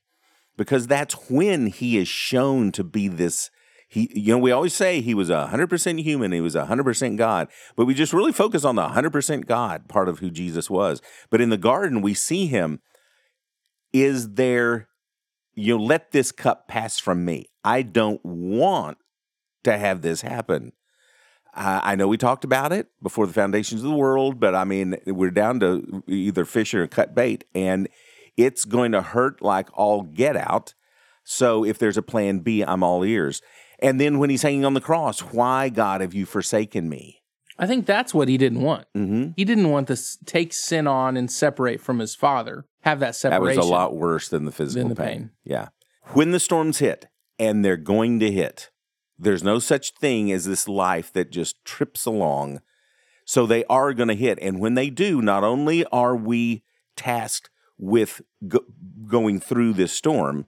because 0.57 0.87
that's 0.87 1.29
when 1.29 1.67
he 1.67 1.97
is 1.97 2.07
shown 2.07 2.71
to 2.73 2.83
be 2.83 3.07
this. 3.07 3.51
He, 3.89 4.09
you 4.13 4.33
know, 4.33 4.39
we 4.39 4.51
always 4.51 4.73
say 4.73 4.99
he 4.99 5.13
was 5.13 5.29
hundred 5.29 5.69
percent 5.69 5.99
human, 5.99 6.31
he 6.31 6.41
was 6.41 6.55
hundred 6.55 6.83
percent 6.83 7.17
God, 7.17 7.47
but 7.75 7.85
we 7.85 7.93
just 7.93 8.13
really 8.13 8.33
focus 8.33 8.65
on 8.65 8.75
the 8.75 8.89
hundred 8.89 9.11
percent 9.11 9.45
God 9.45 9.87
part 9.87 10.09
of 10.09 10.19
who 10.19 10.29
Jesus 10.29 10.69
was. 10.69 11.01
But 11.29 11.41
in 11.41 11.49
the 11.49 11.57
garden, 11.57 12.01
we 12.01 12.13
see 12.13 12.47
him. 12.47 12.81
Is 13.93 14.33
there 14.33 14.89
you 15.57 15.75
know, 15.75 15.83
let 15.83 16.11
this 16.11 16.31
cup 16.31 16.67
pass 16.67 16.99
from 16.99 17.25
me. 17.25 17.49
I 17.67 17.81
don't 17.81 18.23
want 18.23 18.97
to 19.65 19.77
have 19.77 20.01
this 20.01 20.21
happen. 20.21 20.71
Uh, 21.53 21.81
I 21.83 21.95
know 21.95 22.07
we 22.07 22.15
talked 22.15 22.45
about 22.45 22.71
it 22.71 22.87
before 23.03 23.27
the 23.27 23.33
foundations 23.33 23.83
of 23.83 23.89
the 23.89 23.95
world, 23.95 24.39
but 24.39 24.55
I 24.55 24.63
mean, 24.63 24.95
we're 25.05 25.31
down 25.31 25.59
to 25.59 26.01
either 26.07 26.45
fish 26.45 26.73
or 26.73 26.87
cut 26.87 27.13
bait, 27.13 27.43
and 27.53 27.89
it's 28.37 28.63
going 28.63 28.93
to 28.93 29.01
hurt 29.01 29.41
like 29.41 29.67
all 29.73 30.03
get 30.03 30.37
out. 30.37 30.75
So 31.25 31.65
if 31.65 31.77
there's 31.77 31.97
a 31.97 32.01
plan 32.01 32.39
B, 32.39 32.61
I'm 32.61 32.83
all 32.83 33.03
ears. 33.03 33.41
And 33.79 33.99
then 33.99 34.17
when 34.17 34.29
he's 34.29 34.43
hanging 34.43 34.63
on 34.63 34.73
the 34.73 34.79
cross, 34.79 35.19
why, 35.19 35.67
God, 35.67 35.99
have 35.99 36.13
you 36.13 36.25
forsaken 36.25 36.87
me? 36.87 37.21
I 37.59 37.67
think 37.67 37.85
that's 37.85 38.13
what 38.13 38.29
he 38.29 38.37
didn't 38.37 38.61
want. 38.61 38.85
Mm-hmm. 38.95 39.31
He 39.35 39.43
didn't 39.43 39.71
want 39.71 39.89
to 39.89 39.97
take 40.25 40.53
sin 40.53 40.87
on 40.87 41.17
and 41.17 41.29
separate 41.29 41.81
from 41.81 41.99
his 41.99 42.15
father, 42.15 42.65
have 42.83 43.01
that 43.01 43.17
separation. 43.17 43.57
That 43.57 43.61
was 43.61 43.67
a 43.67 43.69
lot 43.69 43.93
worse 43.93 44.29
than 44.29 44.45
the 44.45 44.53
physical 44.53 44.87
the 44.87 44.95
pain. 44.95 45.07
pain. 45.07 45.31
Yeah. 45.43 45.67
When 46.13 46.31
the 46.31 46.39
storms 46.39 46.77
hit, 46.77 47.07
and 47.39 47.63
they're 47.63 47.77
going 47.77 48.19
to 48.19 48.31
hit, 48.31 48.71
there's 49.17 49.43
no 49.43 49.59
such 49.59 49.93
thing 49.93 50.31
as 50.31 50.45
this 50.45 50.67
life 50.67 51.11
that 51.13 51.31
just 51.31 51.63
trips 51.65 52.05
along. 52.05 52.61
So 53.25 53.45
they 53.45 53.65
are 53.65 53.93
going 53.93 54.09
to 54.09 54.15
hit. 54.15 54.39
And 54.41 54.59
when 54.59 54.75
they 54.75 54.89
do, 54.89 55.21
not 55.21 55.43
only 55.43 55.85
are 55.85 56.15
we 56.15 56.63
tasked 56.95 57.49
with 57.77 58.21
go- 58.47 58.65
going 59.05 59.39
through 59.39 59.73
this 59.73 59.91
storm, 59.91 60.45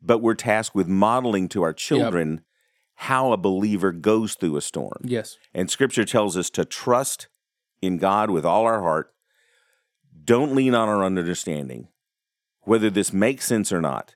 but 0.00 0.18
we're 0.18 0.34
tasked 0.34 0.74
with 0.74 0.88
modeling 0.88 1.48
to 1.48 1.62
our 1.62 1.72
children 1.72 2.42
how 3.00 3.32
a 3.32 3.36
believer 3.36 3.92
goes 3.92 4.34
through 4.34 4.56
a 4.56 4.60
storm. 4.60 5.00
Yes. 5.02 5.36
And 5.52 5.70
scripture 5.70 6.04
tells 6.04 6.36
us 6.36 6.48
to 6.50 6.64
trust 6.64 7.28
in 7.82 7.98
God 7.98 8.30
with 8.30 8.44
all 8.44 8.64
our 8.64 8.80
heart. 8.80 9.12
Don't 10.24 10.54
lean 10.54 10.74
on 10.74 10.88
our 10.88 11.04
understanding, 11.04 11.88
whether 12.62 12.88
this 12.88 13.12
makes 13.12 13.44
sense 13.44 13.72
or 13.72 13.80
not. 13.80 14.14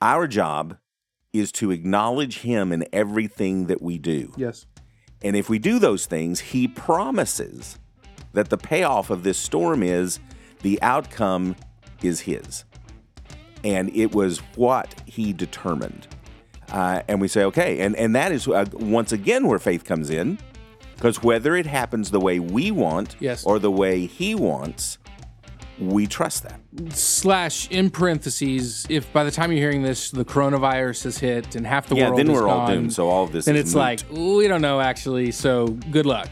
Our 0.00 0.26
job 0.26 0.78
is 1.32 1.50
to 1.52 1.70
acknowledge 1.70 2.40
Him 2.40 2.72
in 2.72 2.84
everything 2.92 3.66
that 3.66 3.80
we 3.82 3.98
do. 3.98 4.32
Yes. 4.36 4.66
And 5.22 5.36
if 5.36 5.48
we 5.48 5.58
do 5.58 5.78
those 5.78 6.06
things, 6.06 6.40
He 6.40 6.68
promises 6.68 7.78
that 8.32 8.50
the 8.50 8.56
payoff 8.58 9.10
of 9.10 9.22
this 9.22 9.38
storm 9.38 9.82
is 9.82 10.18
the 10.62 10.80
outcome 10.82 11.56
is 12.02 12.20
His. 12.20 12.64
And 13.64 13.94
it 13.94 14.14
was 14.14 14.38
what 14.56 14.94
He 15.06 15.32
determined. 15.32 16.06
Uh, 16.70 17.02
and 17.08 17.20
we 17.20 17.28
say, 17.28 17.44
okay. 17.44 17.80
And, 17.80 17.94
and 17.96 18.14
that 18.16 18.32
is 18.32 18.48
uh, 18.48 18.64
once 18.72 19.12
again 19.12 19.46
where 19.46 19.58
faith 19.58 19.84
comes 19.84 20.10
in. 20.10 20.38
Because 20.96 21.22
whether 21.22 21.56
it 21.56 21.66
happens 21.66 22.10
the 22.12 22.20
way 22.20 22.38
we 22.38 22.70
want 22.70 23.16
Yes. 23.18 23.44
or 23.44 23.58
the 23.58 23.70
way 23.72 24.06
He 24.06 24.34
wants, 24.34 24.98
we 25.78 26.06
trust 26.06 26.44
that. 26.44 26.60
Slash 26.90 27.70
in 27.70 27.90
parentheses, 27.90 28.86
if 28.88 29.12
by 29.12 29.24
the 29.24 29.30
time 29.30 29.52
you're 29.52 29.60
hearing 29.60 29.82
this, 29.82 30.10
the 30.10 30.24
coronavirus 30.24 31.04
has 31.04 31.18
hit 31.18 31.56
and 31.56 31.66
half 31.66 31.88
the 31.88 31.96
yeah, 31.96 32.08
world 32.08 32.18
then 32.18 32.30
is 32.30 32.40
we're 32.40 32.48
all 32.48 32.66
gone, 32.66 32.70
doomed. 32.70 32.92
So 32.92 33.08
all 33.08 33.24
of 33.24 33.32
this 33.32 33.46
then 33.46 33.56
it's 33.56 33.74
moot. 33.74 33.80
like 33.80 34.00
we 34.10 34.48
don't 34.48 34.62
know 34.62 34.80
actually. 34.80 35.32
So 35.32 35.68
good 35.90 36.06
luck. 36.06 36.28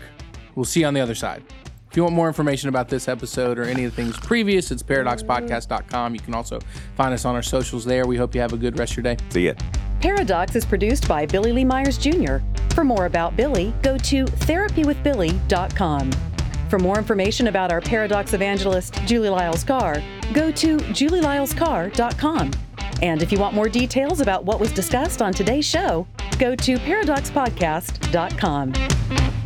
We'll 0.54 0.64
see 0.64 0.80
you 0.80 0.86
on 0.86 0.94
the 0.94 1.00
other 1.00 1.14
side. 1.14 1.42
If 1.90 1.96
you 1.96 2.04
want 2.04 2.14
more 2.14 2.28
information 2.28 2.68
about 2.68 2.88
this 2.88 3.08
episode 3.08 3.58
or 3.58 3.64
any 3.64 3.84
of 3.84 3.90
the 3.90 3.96
things 3.96 4.16
previous, 4.16 4.70
it's 4.70 4.82
paradoxpodcast.com. 4.82 6.14
You 6.14 6.20
can 6.20 6.34
also 6.34 6.60
find 6.94 7.12
us 7.12 7.24
on 7.24 7.34
our 7.34 7.42
socials 7.42 7.84
there. 7.84 8.06
We 8.06 8.16
hope 8.16 8.32
you 8.32 8.40
have 8.40 8.52
a 8.52 8.56
good 8.56 8.78
rest 8.78 8.92
of 8.92 8.98
your 8.98 9.14
day. 9.14 9.16
See 9.30 9.46
ya. 9.46 9.54
Pairadocs 10.00 10.54
is 10.54 10.64
produced 10.64 11.08
by 11.08 11.26
Billy 11.26 11.52
Lee 11.52 11.64
Myers 11.64 11.98
Jr. 11.98 12.36
For 12.74 12.84
more 12.84 13.06
about 13.06 13.36
Billy, 13.36 13.74
go 13.82 13.98
to 13.98 14.24
therapywithbilly.com. 14.24 16.29
For 16.70 16.78
more 16.78 16.98
information 16.98 17.48
about 17.48 17.72
our 17.72 17.80
Pairadocs 17.80 18.32
evangelist, 18.32 18.94
Julie 19.04 19.28
Lyles 19.28 19.64
Carr, 19.64 20.00
go 20.32 20.52
to 20.52 20.76
julielylescarr.com. 20.76 22.52
And 23.02 23.22
if 23.22 23.32
you 23.32 23.40
want 23.40 23.56
more 23.56 23.68
details 23.68 24.20
about 24.20 24.44
what 24.44 24.60
was 24.60 24.72
discussed 24.72 25.20
on 25.20 25.32
today's 25.32 25.64
show, 25.64 26.06
go 26.38 26.54
to 26.54 26.76
paradoxpodcast.com. 26.76 29.39